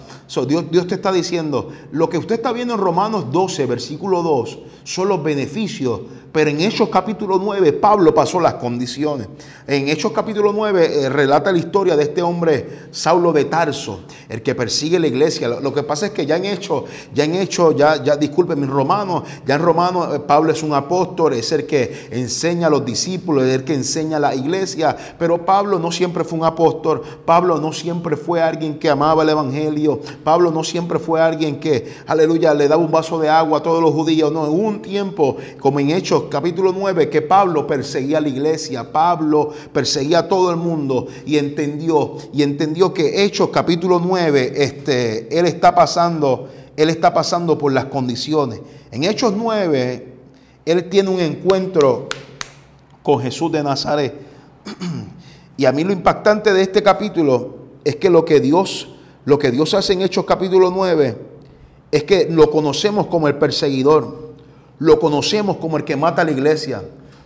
Dios, 0.47 0.65
Dios 0.69 0.85
te 0.85 0.93
está 0.93 1.11
diciendo, 1.11 1.71
lo 1.91 2.07
que 2.07 2.19
usted 2.19 2.35
está 2.35 2.53
viendo 2.53 2.75
en 2.75 2.79
Romanos 2.79 3.31
12, 3.31 3.65
versículo 3.65 4.21
2, 4.21 4.59
son 4.83 5.09
los 5.09 5.23
beneficios 5.23 6.01
pero 6.35 6.49
en 6.49 6.59
Hechos 6.59 6.89
capítulo 6.89 7.39
9, 7.41 7.71
Pablo 7.71 8.13
pasó 8.13 8.41
las 8.41 8.55
condiciones. 8.55 9.29
En 9.65 9.87
Hechos 9.87 10.11
capítulo 10.11 10.51
9 10.51 11.05
eh, 11.05 11.09
relata 11.09 11.49
la 11.49 11.59
historia 11.59 11.95
de 11.95 12.03
este 12.03 12.21
hombre, 12.21 12.87
Saulo 12.91 13.31
de 13.31 13.45
Tarso, 13.45 14.01
el 14.27 14.41
que 14.41 14.53
persigue 14.53 14.99
la 14.99 15.07
iglesia. 15.07 15.47
Lo, 15.47 15.73
que 15.73 15.83
pasa 15.83 16.07
es 16.07 16.11
que 16.11 16.25
ya 16.25 16.35
en 16.35 16.43
Hechos, 16.43 16.83
ya 17.13 17.23
en 17.23 17.35
Hechos, 17.35 17.77
ya, 17.77 18.03
ya 18.03 18.17
disculpen, 18.17 18.61
en 18.61 18.69
Romanos, 18.69 19.23
ya 19.47 19.55
en 19.55 19.61
Romanos, 19.61 20.13
eh, 20.13 20.19
Pablo 20.19 20.51
es 20.51 20.61
un 20.61 20.73
apóstol, 20.75 21.33
es 21.33 21.51
el 21.51 21.65
que 21.65 22.07
enseña 22.11 22.67
a 22.67 22.69
los 22.69 22.85
discípulos, 22.85 23.45
es 23.45 23.55
el 23.55 23.63
que 23.63 23.73
enseña 23.73 24.17
a 24.17 24.19
la 24.19 24.35
iglesia. 24.35 24.95
Pero 25.17 25.45
Pablo 25.45 25.79
no 25.79 25.91
siempre 25.91 26.23
fue 26.23 26.39
un 26.39 26.45
apóstol, 26.45 27.01
Pablo 27.25 27.59
no 27.59 27.73
siempre 27.73 28.15
fue 28.15 28.41
alguien 28.41 28.77
que 28.77 28.89
amaba 28.89 29.23
el 29.23 29.29
evangelio, 29.29 29.99
Pablo 30.23 30.51
no 30.51 30.63
siempre 30.63 30.99
fue 30.99 31.21
alguien 31.21 31.59
que, 31.59 31.93
aleluya, 32.05 32.53
le 32.53 32.67
daba 32.67 32.83
un 32.83 32.91
vaso 32.91 33.17
de 33.19 33.29
agua 33.29 33.59
a 33.59 33.63
todos 33.63 33.81
los 33.81 33.91
judíos. 33.91 34.31
No, 34.31 34.43
hubo 34.43 34.67
un 34.67 34.81
tiempo, 34.81 35.37
como 35.59 35.79
en 35.79 35.89
Hechos 35.89 36.25
capítulo 36.29 36.73
9, 36.77 37.09
que 37.09 37.21
Pablo 37.21 37.65
perseguía 37.65 38.19
a 38.19 38.21
la 38.21 38.29
iglesia, 38.29 38.91
Pablo 38.91 39.51
perseguía 39.73 40.19
a 40.19 40.27
todo 40.27 40.51
el 40.51 40.57
mundo 40.57 41.07
y 41.25 41.37
entendió, 41.37 42.17
y 42.31 42.43
entendió 42.43 42.93
que 42.93 43.23
Hechos 43.23 43.49
capítulo 43.49 43.99
9, 43.99 44.53
este, 44.55 45.39
él 45.39 45.45
está 45.45 45.73
pasando 45.73 46.49
él 46.75 46.89
está 46.89 47.13
pasando 47.13 47.57
por 47.57 47.71
las 47.71 47.85
condiciones. 47.85 48.59
En 48.91 49.03
Hechos 49.03 49.33
9, 49.35 50.14
él 50.65 50.89
tiene 50.89 51.09
un 51.09 51.19
encuentro 51.19 52.09
con 53.03 53.21
Jesús 53.21 53.51
de 53.51 53.63
Nazaret. 53.63 54.13
Y 55.57 55.63
a 55.63 55.71
mí 55.71 55.85
lo 55.85 55.93
impactante 55.93 56.53
de 56.53 56.61
este 56.61 56.83
capítulo 56.83 57.55
es 57.85 57.95
que 57.95 58.09
lo 58.09 58.25
que 58.25 58.41
Dios, 58.41 58.89
lo 59.23 59.39
que 59.39 59.51
Dios 59.51 59.73
hace 59.73 59.93
en 59.93 60.01
Hechos 60.01 60.25
capítulo 60.25 60.69
9 60.69 61.17
es 61.91 62.03
que 62.03 62.27
lo 62.29 62.51
conocemos 62.51 63.07
como 63.07 63.29
el 63.29 63.35
perseguidor, 63.35 64.33
lo 64.79 64.99
conocemos 64.99 65.55
como 65.55 65.77
el 65.77 65.85
que 65.85 65.95
mata 65.95 66.23
a 66.23 66.25
la 66.25 66.31
iglesia, 66.31 66.83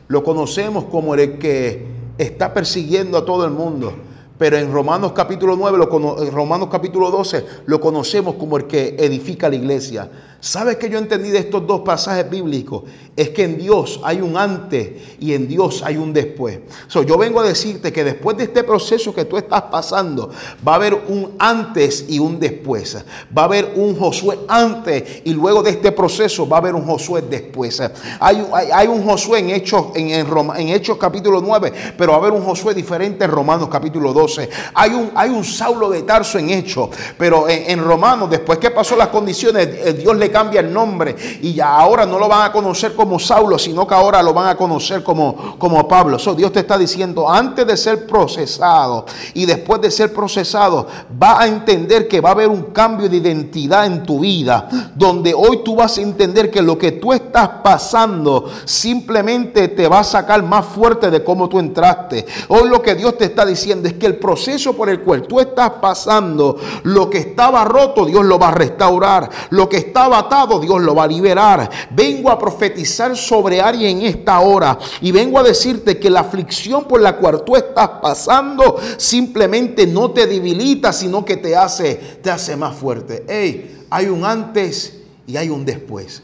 lo 0.08 0.24
conocemos 0.24 0.84
como 0.86 1.16
el 1.16 1.40
que 1.40 1.88
está 2.20 2.54
persiguiendo 2.54 3.18
a 3.18 3.26
todo 3.26 3.46
el 3.46 3.52
mundo. 3.52 3.94
Pero 4.38 4.58
en 4.58 4.72
Romanos 4.72 5.14
capítulo 5.14 5.56
9, 5.56 5.78
lo, 5.78 6.24
en 6.24 6.32
Romanos 6.32 6.70
capítulo 6.72 7.10
12, 7.10 7.46
lo 7.66 7.82
conocemos 7.82 8.36
como 8.36 8.58
el 8.58 8.68
que 8.68 8.96
edifica 9.00 9.50
la 9.50 9.56
iglesia. 9.56 10.10
¿Sabes 10.42 10.78
que 10.78 10.90
yo 10.90 10.98
entendí 11.00 11.32
de 11.32 11.40
estos 11.40 11.68
dos 11.68 11.82
pasajes 11.82 12.30
bíblicos? 12.30 12.84
Es 13.18 13.32
que 13.32 13.44
en 13.44 13.58
Dios 13.58 14.00
hay 14.04 14.22
un 14.22 14.38
antes 14.38 15.18
y 15.20 15.34
en 15.34 15.50
Dios 15.50 15.84
hay 15.86 15.98
un 15.98 16.14
después. 16.14 16.60
yo 17.06 17.18
vengo 17.18 17.42
a 17.42 17.44
decirte 17.44 17.92
que 17.92 18.06
después 18.06 18.38
de 18.38 18.46
este 18.46 18.64
proceso 18.64 19.14
que 19.14 19.26
tú 19.26 19.36
estás 19.36 19.64
pasando, 19.64 20.30
va 20.66 20.74
a 20.74 20.76
haber 20.76 20.94
un 20.94 21.36
antes 21.38 22.06
y 22.08 22.20
un 22.20 22.40
después. 22.40 22.98
Va 23.38 23.42
a 23.42 23.46
haber 23.46 23.74
un 23.76 23.98
Josué 23.98 24.40
antes 24.48 25.24
y 25.26 25.34
luego 25.34 25.62
de 25.62 25.72
este 25.72 25.92
proceso 25.92 26.48
va 26.48 26.58
a 26.58 26.60
haber 26.62 26.76
un 26.76 26.86
Josué 26.86 27.22
después. 27.22 27.82
Hay, 28.22 28.88
un 28.88 29.04
Josué 29.04 29.40
en 29.40 29.50
Hechos, 29.50 29.88
en, 29.96 30.12
en, 30.12 30.70
Hechos 30.70 30.98
capítulo 30.98 31.42
9, 31.42 31.74
pero 31.98 32.14
va 32.14 32.18
a 32.18 32.22
haber 32.22 32.32
un 32.32 32.46
Josué 32.46 32.74
diferente 32.74 33.26
en 33.26 33.32
Romanos 33.32 33.68
capítulo 33.70 34.14
12. 34.14 34.50
Hay 34.74 34.92
un, 35.30 35.44
Saulo 35.44 35.90
de 35.90 36.04
Tarso 36.04 36.40
en 36.40 36.50
Hechos, 36.50 36.90
pero 37.18 37.50
en, 37.50 37.72
en 37.72 37.84
Romanos, 37.84 38.30
después 38.30 38.58
que 38.60 38.72
pasó 38.72 38.96
las 38.96 39.10
condiciones, 39.10 39.98
Dios 39.98 40.16
le 40.16 40.29
cambia 40.32 40.62
el 40.62 40.74
nombre 40.74 41.16
y 41.42 41.54
ya 41.54 41.76
ahora 41.76 42.06
no 42.06 42.20
lo 42.20 42.28
van 42.28 42.50
a 42.50 42.52
conocer 42.52 42.96
como 42.96 43.20
Saulo, 43.20 43.58
sino 43.58 43.88
que 43.88 43.94
ahora 43.94 44.22
lo 44.22 44.34
van 44.34 44.50
a 44.50 44.56
conocer 44.56 45.04
como, 45.04 45.58
como 45.58 45.88
Pablo. 45.88 46.20
So, 46.20 46.34
Dios 46.34 46.52
te 46.52 46.60
está 46.60 46.78
diciendo, 46.78 47.30
antes 47.30 47.66
de 47.66 47.78
ser 47.78 48.08
procesado 48.08 49.06
y 49.34 49.46
después 49.46 49.82
de 49.82 49.92
ser 49.92 50.14
procesado, 50.14 50.88
va 51.22 51.42
a 51.42 51.48
entender 51.48 52.08
que 52.08 52.22
va 52.22 52.30
a 52.30 52.34
haber 52.34 52.48
un 52.48 52.64
cambio 52.64 53.10
de 53.10 53.18
identidad 53.18 53.86
en 53.86 54.04
tu 54.04 54.20
vida, 54.20 54.68
donde 54.96 55.34
hoy 55.34 55.62
tú 55.64 55.76
vas 55.76 55.98
a 55.98 56.02
entender 56.02 56.52
que 56.52 56.62
lo 56.62 56.78
que 56.78 56.94
tú 56.94 57.14
estás 57.14 57.50
pasando 57.64 58.50
simplemente 58.66 59.70
te 59.70 59.88
va 59.88 60.00
a 60.00 60.04
sacar 60.04 60.44
más 60.44 60.66
fuerte 60.66 61.10
de 61.10 61.24
cómo 61.24 61.50
tú 61.50 61.60
entraste. 61.60 62.26
Hoy 62.48 62.70
lo 62.70 62.82
que 62.82 62.96
Dios 62.96 63.18
te 63.18 63.26
está 63.26 63.46
diciendo 63.46 63.88
es 63.88 63.96
que 63.96 64.06
el 64.06 64.18
proceso 64.18 64.74
por 64.74 64.90
el 64.90 65.02
cual 65.02 65.24
tú 65.24 65.40
estás 65.40 65.72
pasando, 65.82 66.58
lo 66.84 67.10
que 67.10 67.20
estaba 67.20 67.64
roto, 67.66 68.06
Dios 68.06 68.26
lo 68.26 68.40
va 68.40 68.50
a 68.50 68.52
restaurar. 68.52 69.30
Lo 69.50 69.68
que 69.68 69.78
estaba 69.78 70.19
Dios 70.60 70.82
lo 70.82 70.96
va 70.96 71.04
a 71.04 71.08
liberar. 71.08 71.70
Vengo 71.92 72.30
a 72.30 72.38
profetizar 72.38 73.16
sobre 73.16 73.62
alguien 73.62 73.98
en 74.00 74.06
esta 74.08 74.40
hora 74.40 74.78
y 75.02 75.12
vengo 75.12 75.40
a 75.40 75.44
decirte 75.44 76.00
que 76.00 76.10
la 76.10 76.22
aflicción 76.22 76.86
por 76.86 77.02
la 77.02 77.18
cual 77.18 77.44
tú 77.44 77.56
estás 77.56 77.90
pasando 78.02 78.78
simplemente 78.98 79.86
no 79.88 80.12
te 80.12 80.28
debilita, 80.28 80.92
sino 80.92 81.24
que 81.24 81.38
te 81.38 81.56
hace, 81.56 81.96
te 82.22 82.32
hace 82.32 82.56
más 82.56 82.76
fuerte. 82.76 83.24
Hey, 83.28 83.86
hay 83.90 84.08
un 84.08 84.26
antes 84.26 85.02
y 85.28 85.38
hay 85.38 85.50
un 85.50 85.66
después. 85.66 86.24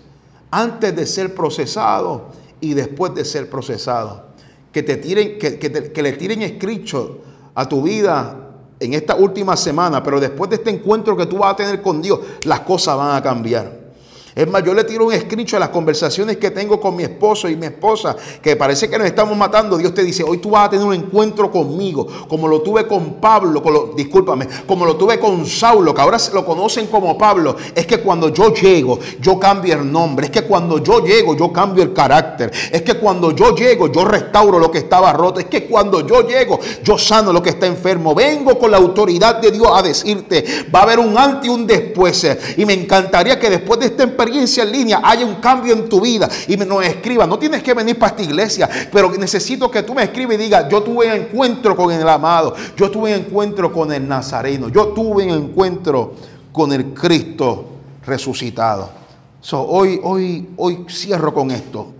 Antes 0.52 0.96
de 0.96 1.06
ser 1.06 1.34
procesado 1.34 2.30
y 2.60 2.74
después 2.74 3.14
de 3.14 3.26
ser 3.26 3.50
procesado. 3.50 4.26
Que 4.72 4.84
te 4.84 4.98
tiren, 4.98 5.38
que, 5.38 5.58
que 5.58 6.02
le 6.02 6.14
tiren 6.14 6.42
escrito 6.42 7.20
a 7.54 7.68
tu 7.68 7.82
vida 7.82 8.42
en 8.80 8.94
esta 8.94 9.16
última 9.16 9.56
semana, 9.56 10.04
pero 10.04 10.20
después 10.20 10.50
de 10.50 10.58
este 10.58 10.70
encuentro 10.70 11.16
que 11.16 11.26
tú 11.26 11.38
vas 11.38 11.54
a 11.54 11.56
tener 11.56 11.82
con 11.82 12.02
Dios, 12.02 12.20
las 12.44 12.62
cosas 12.62 12.98
van 12.98 13.16
a 13.16 13.22
cambiar. 13.22 13.85
Es 14.36 14.46
más, 14.50 14.64
yo 14.66 14.74
le 14.74 14.84
tiro 14.84 15.06
un 15.06 15.14
escrito 15.14 15.56
a 15.56 15.60
las 15.60 15.70
conversaciones 15.70 16.36
que 16.36 16.52
tengo 16.52 16.78
con 16.78 16.94
mi 16.94 17.04
esposo 17.04 17.48
y 17.48 17.56
mi 17.56 17.68
esposa, 17.68 18.18
que 18.42 18.58
parece 18.58 18.90
que 18.90 18.98
nos 18.98 19.08
estamos 19.08 19.38
matando. 19.38 19.78
Dios 19.78 19.94
te 19.94 20.04
dice, 20.04 20.24
hoy 20.24 20.40
tú 20.40 20.50
vas 20.50 20.68
a 20.68 20.72
tener 20.72 20.86
un 20.86 20.94
encuentro 20.94 21.50
conmigo, 21.50 22.06
como 22.28 22.50
lo 22.50 22.62
tuve 22.62 22.86
con 22.86 23.14
Pablo, 23.14 23.94
discúlpame, 23.96 24.46
como 24.68 24.86
lo 24.86 24.98
tuve 24.98 25.20
con 25.20 25.46
Saulo, 25.46 25.94
que 25.94 26.02
ahora 26.02 26.18
lo 26.34 26.46
conocen 26.46 26.88
como 26.88 27.18
Pablo. 27.18 27.56
Es 27.74 27.88
que 27.88 28.00
cuando 28.00 28.28
yo 28.28 28.54
llego, 28.54 29.00
yo 29.22 29.40
cambio 29.40 29.76
el 29.76 29.90
nombre. 29.90 30.26
Es 30.26 30.32
que 30.32 30.42
cuando 30.42 30.80
yo 30.80 31.00
llego, 31.00 31.34
yo 31.38 31.54
cambio 31.54 31.82
el 31.82 31.94
carácter. 31.94 32.52
Es 32.72 32.82
que 32.82 32.96
cuando 32.96 33.32
yo 33.32 33.56
llego, 33.56 33.90
yo 33.90 34.04
restauro 34.04 34.60
lo 34.60 34.70
que 34.70 34.80
estaba 34.80 35.14
roto. 35.14 35.40
Es 35.40 35.46
que 35.46 35.66
cuando 35.66 36.06
yo 36.06 36.28
llego, 36.28 36.60
yo 36.84 36.98
sano 36.98 37.32
lo 37.32 37.42
que 37.42 37.52
está 37.52 37.68
enfermo. 37.68 38.14
Vengo 38.14 38.60
con 38.60 38.70
la 38.70 38.78
autoridad 38.78 39.40
de 39.40 39.52
Dios 39.52 39.68
a 39.74 39.82
decirte, 39.82 40.44
va 40.76 40.80
a 40.80 40.84
haber 40.84 41.00
un 41.00 41.18
antes 41.18 41.46
y 41.46 41.50
un 41.50 41.66
después. 41.66 42.28
Y 42.58 42.66
me 42.66 42.74
encantaría 42.74 43.40
que 43.40 43.50
después 43.50 43.80
de 43.80 43.86
este 43.86 44.04
experiencia 44.26 44.64
en 44.64 44.72
línea 44.72 45.02
haya 45.04 45.26
un 45.26 45.36
cambio 45.36 45.74
en 45.74 45.88
tu 45.88 46.02
vida 46.02 46.28
y 46.48 46.58
me 46.58 46.66
nos 46.66 46.84
escriba. 46.84 47.28
No 47.28 47.38
tienes 47.38 47.62
que 47.62 47.74
venir 47.74 47.98
para 47.98 48.12
esta 48.12 48.24
iglesia, 48.24 48.70
pero 48.92 49.12
necesito 49.12 49.70
que 49.70 49.84
tú 49.84 49.94
me 49.94 50.04
escribas 50.04 50.36
y 50.36 50.38
digas, 50.38 50.66
yo 50.70 50.82
tuve 50.82 51.08
un 51.08 51.14
encuentro 51.14 51.76
con 51.76 51.92
el 51.92 52.08
amado, 52.08 52.56
yo 52.76 52.90
tuve 52.90 53.14
un 53.14 53.26
encuentro 53.26 53.72
con 53.72 53.92
el 53.92 54.08
Nazareno, 54.08 54.70
yo 54.70 54.88
tuve 54.88 55.26
un 55.26 55.46
encuentro 55.50 56.14
con 56.52 56.72
el 56.74 56.94
Cristo 56.94 57.66
resucitado. 58.06 58.90
hoy, 59.52 60.00
hoy, 60.04 60.50
hoy 60.58 60.86
cierro 60.90 61.34
con 61.34 61.52
esto 61.52 61.94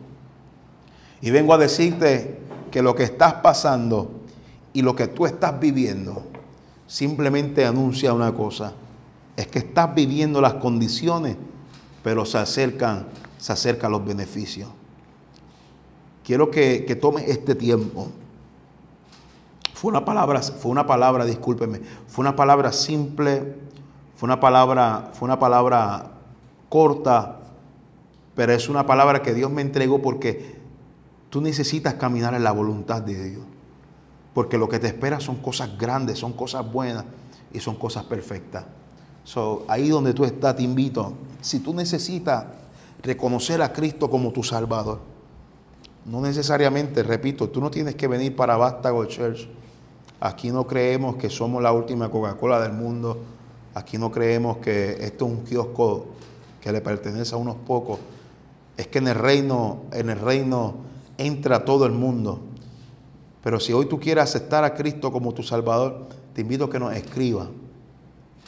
y 1.22 1.32
vengo 1.32 1.54
a 1.54 1.58
decirte 1.58 2.40
que 2.72 2.82
lo 2.82 2.96
que 2.96 3.04
estás 3.04 3.36
pasando 3.36 4.12
y 4.74 4.82
lo 4.82 4.96
que 4.96 5.08
tú 5.08 5.26
estás 5.26 5.60
viviendo 5.60 6.24
simplemente 6.88 7.66
anuncia 7.66 8.14
una 8.14 8.34
cosa, 8.34 8.74
es 9.36 9.48
que 9.48 9.60
estás 9.60 9.94
viviendo 9.94 10.40
las 10.40 10.56
condiciones 10.56 11.36
pero 12.06 12.24
se 12.24 12.38
acercan, 12.38 13.08
se 13.40 13.74
los 13.90 14.06
beneficios. 14.06 14.70
Quiero 16.24 16.52
que, 16.52 16.86
que 16.86 16.96
tome 16.96 17.28
este 17.32 17.56
tiempo. 17.56 18.10
Fue 19.74 19.90
una 19.90 20.06
palabra, 20.06 20.44
fue 20.44 20.70
una 20.70 20.86
palabra, 20.86 21.26
discúlpeme, 21.26 21.82
fue 22.06 22.22
una 22.22 22.36
palabra 22.36 22.72
simple, 22.74 23.56
fue 24.16 24.28
una 24.28 24.40
palabra, 24.40 25.10
fue 25.14 25.26
una 25.26 25.40
palabra 25.40 26.12
corta, 26.70 27.40
pero 28.36 28.54
es 28.54 28.70
una 28.70 28.86
palabra 28.86 29.24
que 29.24 29.34
Dios 29.34 29.50
me 29.50 29.64
entregó 29.64 30.00
porque 30.00 30.58
tú 31.32 31.42
necesitas 31.42 31.96
caminar 31.96 32.36
en 32.36 32.44
la 32.44 32.52
voluntad 32.52 33.02
de 33.02 33.32
Dios. 33.32 33.44
Porque 34.36 34.60
lo 34.60 34.70
que 34.70 34.78
te 34.78 34.86
espera 34.86 35.20
son 35.20 35.38
cosas 35.38 35.76
grandes, 35.76 36.20
son 36.20 36.34
cosas 36.34 36.72
buenas 36.72 37.06
y 37.52 37.62
son 37.62 37.74
cosas 37.78 38.04
perfectas. 38.04 38.66
So, 39.26 39.66
ahí 39.68 39.90
donde 39.90 40.14
tú 40.14 40.24
estás, 40.24 40.56
te 40.56 40.64
invito. 40.64 41.14
Si 41.42 41.60
tú 41.60 41.74
necesitas 41.74 42.46
reconocer 43.02 43.62
a 43.62 43.74
Cristo 43.74 44.10
como 44.10 44.32
tu 44.32 44.44
Salvador, 44.44 45.00
no 46.06 46.22
necesariamente, 46.22 47.02
repito, 47.02 47.50
tú 47.50 47.60
no 47.60 47.72
tienes 47.72 47.96
que 47.96 48.08
venir 48.08 48.36
para 48.36 48.56
Vástago 48.56 49.04
Church. 49.06 49.50
Aquí 50.20 50.52
no 50.52 50.68
creemos 50.68 51.16
que 51.16 51.32
somos 51.32 51.62
la 51.62 51.72
última 51.72 52.10
Coca-Cola 52.10 52.62
del 52.62 52.74
mundo. 52.74 53.18
Aquí 53.74 53.98
no 53.98 54.12
creemos 54.12 54.58
que 54.58 55.04
esto 55.04 55.26
es 55.26 55.32
un 55.32 55.44
kiosco 55.44 56.06
que 56.62 56.72
le 56.72 56.82
pertenece 56.82 57.34
a 57.34 57.40
unos 57.40 57.56
pocos. 57.56 58.00
Es 58.78 58.88
que 58.88 59.00
en 59.00 59.08
el 59.08 59.16
reino, 59.16 59.82
en 59.92 60.12
el 60.12 60.20
reino 60.20 60.76
entra 61.18 61.66
todo 61.66 61.88
el 61.88 61.94
mundo. 61.94 62.40
Pero 63.44 63.60
si 63.60 63.74
hoy 63.74 63.88
tú 63.88 64.00
quieres 64.00 64.24
aceptar 64.24 64.64
a 64.64 64.76
Cristo 64.76 65.12
como 65.12 65.34
tu 65.34 65.42
Salvador, 65.42 66.10
te 66.34 66.42
invito 66.42 66.66
a 66.66 66.70
que 66.70 66.80
nos 66.80 66.96
escriba 66.96 67.48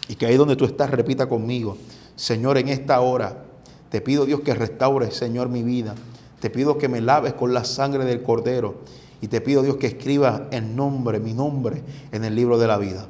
y 0.07 0.15
que 0.15 0.25
ahí 0.25 0.37
donde 0.37 0.55
tú 0.55 0.65
estás 0.65 0.91
repita 0.91 1.27
conmigo, 1.27 1.77
Señor, 2.15 2.57
en 2.57 2.69
esta 2.69 2.99
hora 3.01 3.43
te 3.89 4.01
pido 4.01 4.25
Dios 4.25 4.41
que 4.41 4.53
restaure, 4.53 5.11
Señor, 5.11 5.49
mi 5.49 5.63
vida. 5.63 5.95
Te 6.39 6.49
pido 6.49 6.77
que 6.77 6.89
me 6.89 7.01
laves 7.01 7.33
con 7.33 7.53
la 7.53 7.63
sangre 7.63 8.05
del 8.05 8.21
Cordero. 8.21 8.75
Y 9.21 9.27
te 9.27 9.41
pido 9.41 9.63
Dios 9.63 9.77
que 9.77 9.87
escriba 9.87 10.47
el 10.51 10.75
nombre, 10.75 11.19
mi 11.19 11.33
nombre, 11.33 11.81
en 12.11 12.23
el 12.23 12.35
libro 12.35 12.57
de 12.59 12.67
la 12.67 12.77
vida. 12.77 13.07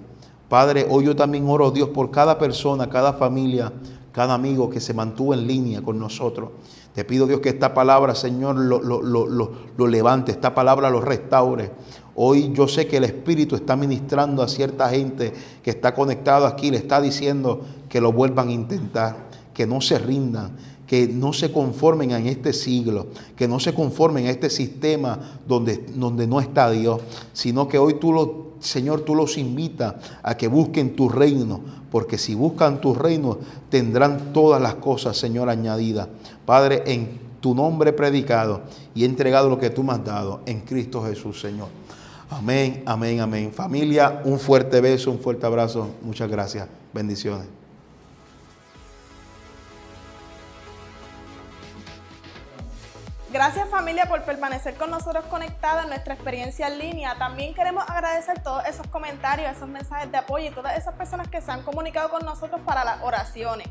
Padre, 0.47 0.87
hoy 0.89 1.05
yo 1.05 1.15
también 1.15 1.49
oro, 1.49 1.71
Dios, 1.71 1.89
por 1.89 2.11
cada 2.11 2.37
persona, 2.37 2.89
cada 2.89 3.13
familia, 3.13 3.73
cada 4.13 4.35
amigo 4.35 4.69
que 4.69 4.79
se 4.79 4.93
mantuvo 4.93 5.33
en 5.33 5.45
línea 5.45 5.81
con 5.81 5.99
nosotros. 5.99 6.51
Te 6.93 7.03
pido, 7.03 7.27
Dios, 7.27 7.41
que 7.41 7.49
esta 7.49 7.73
palabra, 7.73 8.15
Señor, 8.15 8.55
lo, 8.55 8.79
lo 8.81 9.87
levante, 9.87 10.31
esta 10.31 10.55
palabra 10.55 10.89
lo 10.89 11.01
restaure. 11.01 11.71
Hoy 12.19 12.51
yo 12.51 12.67
sé 12.67 12.87
que 12.87 12.97
el 12.97 13.03
Espíritu 13.03 13.55
está 13.55 13.75
ministrando 13.75 14.41
a 14.41 14.47
cierta 14.47 14.89
gente 14.89 15.31
que 15.61 15.69
está 15.69 15.93
conectado 15.93 16.47
aquí, 16.47 16.71
le 16.71 16.77
está 16.77 16.99
diciendo 16.99 17.61
que 17.87 18.01
lo 18.01 18.11
vuelvan 18.11 18.47
a 18.47 18.53
intentar, 18.53 19.27
que 19.53 19.67
no 19.67 19.81
se 19.81 19.99
rindan, 19.99 20.57
que 20.87 21.07
no 21.07 21.31
se 21.31 21.51
conformen 21.51 22.09
en 22.09 22.25
este 22.25 22.53
siglo, 22.53 23.05
que 23.35 23.47
no 23.47 23.59
se 23.59 23.75
conformen 23.75 24.25
a 24.25 24.31
este 24.31 24.49
sistema 24.49 25.19
donde, 25.47 25.77
donde 25.93 26.25
no 26.25 26.39
está 26.39 26.71
Dios, 26.71 27.01
sino 27.33 27.67
que 27.67 27.77
hoy 27.77 27.99
tú 27.99 28.11
lo, 28.11 28.47
Señor, 28.61 29.01
tú 29.01 29.13
los 29.13 29.37
invitas 29.37 29.93
a 30.23 30.35
que 30.35 30.47
busquen 30.47 30.95
tu 30.95 31.09
reino, 31.09 31.61
porque 31.91 32.17
si 32.17 32.33
buscan 32.33 32.81
tu 32.81 32.95
reino 32.95 33.37
tendrán 33.69 34.33
todas 34.33 34.59
las 34.59 34.73
cosas, 34.73 35.17
Señor, 35.17 35.49
añadidas. 35.49 36.07
Padre, 36.47 36.81
en 36.87 37.19
tu 37.41 37.53
nombre 37.53 37.93
predicado 37.93 38.61
y 38.95 39.05
entregado 39.05 39.49
lo 39.49 39.59
que 39.59 39.69
tú 39.69 39.83
me 39.83 39.93
has 39.93 40.03
dado 40.03 40.41
en 40.47 40.61
Cristo 40.61 41.03
Jesús, 41.03 41.39
Señor. 41.39 41.67
Amén, 42.29 42.83
amén, 42.85 43.21
amén. 43.21 43.53
Familia, 43.53 44.21
un 44.25 44.39
fuerte 44.39 44.81
beso, 44.81 45.11
un 45.11 45.19
fuerte 45.19 45.45
abrazo. 45.45 45.95
Muchas 46.01 46.29
gracias. 46.29 46.67
Bendiciones. 46.93 47.47
Gracias 53.31 53.69
familia 53.69 54.07
por 54.07 54.23
permanecer 54.23 54.75
con 54.75 54.89
nosotros 54.89 55.25
conectados 55.25 55.83
en 55.83 55.89
nuestra 55.89 56.13
experiencia 56.13 56.67
en 56.67 56.79
línea. 56.79 57.17
También 57.17 57.53
queremos 57.53 57.83
agradecer 57.87 58.41
todos 58.41 58.65
esos 58.65 58.87
comentarios, 58.87 59.55
esos 59.55 59.69
mensajes 59.69 60.11
de 60.11 60.17
apoyo 60.17 60.49
y 60.49 60.53
todas 60.53 60.77
esas 60.77 60.95
personas 60.95 61.27
que 61.27 61.39
se 61.41 61.51
han 61.51 61.61
comunicado 61.61 62.09
con 62.09 62.25
nosotros 62.25 62.59
para 62.65 62.83
las 62.83 63.03
oraciones. 63.03 63.67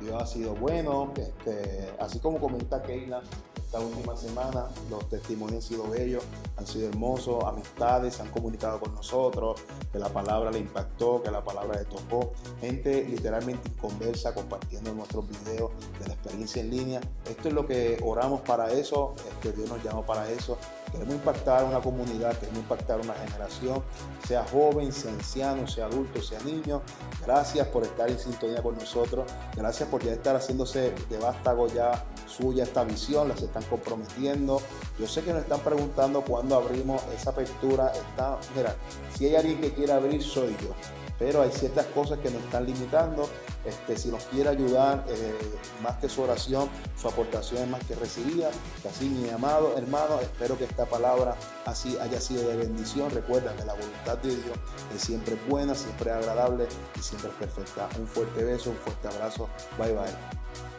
Dios 0.00 0.22
ha 0.22 0.26
sido 0.26 0.54
bueno, 0.54 1.12
este, 1.16 1.94
así 1.98 2.18
como 2.18 2.38
comenta 2.38 2.82
Keila, 2.82 3.22
esta 3.66 3.80
última 3.80 4.16
semana. 4.16 4.68
Los 4.90 5.08
testimonios 5.08 5.64
han 5.64 5.68
sido 5.68 5.88
bellos, 5.88 6.24
han 6.56 6.66
sido 6.66 6.88
hermosos, 6.88 7.44
amistades 7.44 8.14
se 8.14 8.22
han 8.22 8.30
comunicado 8.30 8.80
con 8.80 8.94
nosotros, 8.94 9.60
que 9.92 9.98
la 9.98 10.08
palabra 10.08 10.50
le 10.50 10.60
impactó, 10.60 11.22
que 11.22 11.30
la 11.30 11.44
palabra 11.44 11.78
le 11.78 11.84
tocó. 11.84 12.32
Gente 12.60 13.04
literalmente 13.04 13.70
conversa, 13.80 14.34
compartiendo 14.34 14.92
nuestros 14.94 15.26
videos 15.28 15.72
de 15.98 16.08
la 16.08 16.14
experiencia 16.14 16.62
en 16.62 16.70
línea. 16.70 17.00
Esto 17.28 17.48
es 17.48 17.54
lo 17.54 17.66
que 17.66 17.98
oramos 18.04 18.40
para 18.42 18.72
eso, 18.72 19.14
que 19.42 19.52
Dios 19.52 19.68
nos 19.68 19.82
llamó 19.82 20.04
para 20.04 20.30
eso. 20.30 20.56
Queremos 20.92 21.14
impactar 21.14 21.64
una 21.64 21.80
comunidad, 21.80 22.36
queremos 22.38 22.60
impactar 22.60 23.00
una 23.00 23.14
generación, 23.14 23.82
sea 24.26 24.44
joven, 24.44 24.92
sea 24.92 25.12
anciano, 25.12 25.66
sea 25.66 25.86
adulto, 25.86 26.22
sea 26.22 26.40
niño. 26.40 26.82
Gracias 27.24 27.66
por 27.68 27.82
estar 27.82 28.10
en 28.10 28.18
sintonía 28.18 28.62
con 28.62 28.76
nosotros. 28.76 29.30
Gracias 29.54 29.88
por 29.88 30.02
ya 30.02 30.12
estar 30.12 30.36
haciéndose 30.36 30.92
de 31.08 31.18
vástago 31.18 31.66
ya 31.68 32.04
suya 32.26 32.64
esta 32.64 32.84
visión, 32.84 33.28
las 33.28 33.42
están 33.42 33.62
comprometiendo. 33.64 34.60
Yo 34.98 35.06
sé 35.06 35.22
que 35.22 35.32
nos 35.32 35.42
están 35.42 35.60
preguntando 35.60 36.22
cuándo 36.22 36.56
abrimos 36.56 37.02
esa 37.14 37.30
apertura. 37.30 37.92
Está, 37.92 38.38
mira, 38.54 38.74
si 39.16 39.26
hay 39.26 39.36
alguien 39.36 39.60
que 39.60 39.72
quiera 39.72 39.96
abrir, 39.96 40.22
soy 40.22 40.56
yo. 40.62 41.05
Pero 41.18 41.42
hay 41.42 41.50
ciertas 41.50 41.86
cosas 41.86 42.18
que 42.18 42.30
nos 42.30 42.42
están 42.42 42.66
limitando. 42.66 43.28
Este, 43.64 43.96
si 43.96 44.08
nos 44.08 44.24
quiere 44.24 44.50
ayudar, 44.50 45.04
eh, 45.08 45.34
más 45.82 45.96
que 45.96 46.08
su 46.08 46.22
oración, 46.22 46.68
su 47.00 47.08
aportación 47.08 47.62
es 47.62 47.68
más 47.68 47.84
que 47.84 47.94
recibida. 47.94 48.50
Así, 48.88 49.08
mi 49.08 49.28
amado 49.30 49.76
hermano, 49.76 50.20
espero 50.20 50.58
que 50.58 50.64
esta 50.64 50.86
palabra 50.86 51.36
así 51.64 51.96
haya 51.98 52.20
sido 52.20 52.48
de 52.48 52.56
bendición. 52.56 53.10
Recuerda 53.10 53.54
que 53.56 53.64
la 53.64 53.74
voluntad 53.74 54.18
de 54.18 54.36
Dios 54.36 54.58
es 54.94 55.02
siempre 55.02 55.36
buena, 55.48 55.74
siempre 55.74 56.10
agradable 56.10 56.68
y 56.96 57.00
siempre 57.00 57.30
perfecta. 57.30 57.88
Un 57.98 58.06
fuerte 58.06 58.44
beso, 58.44 58.70
un 58.70 58.76
fuerte 58.76 59.08
abrazo. 59.08 59.48
Bye 59.78 59.92
bye. 59.92 60.75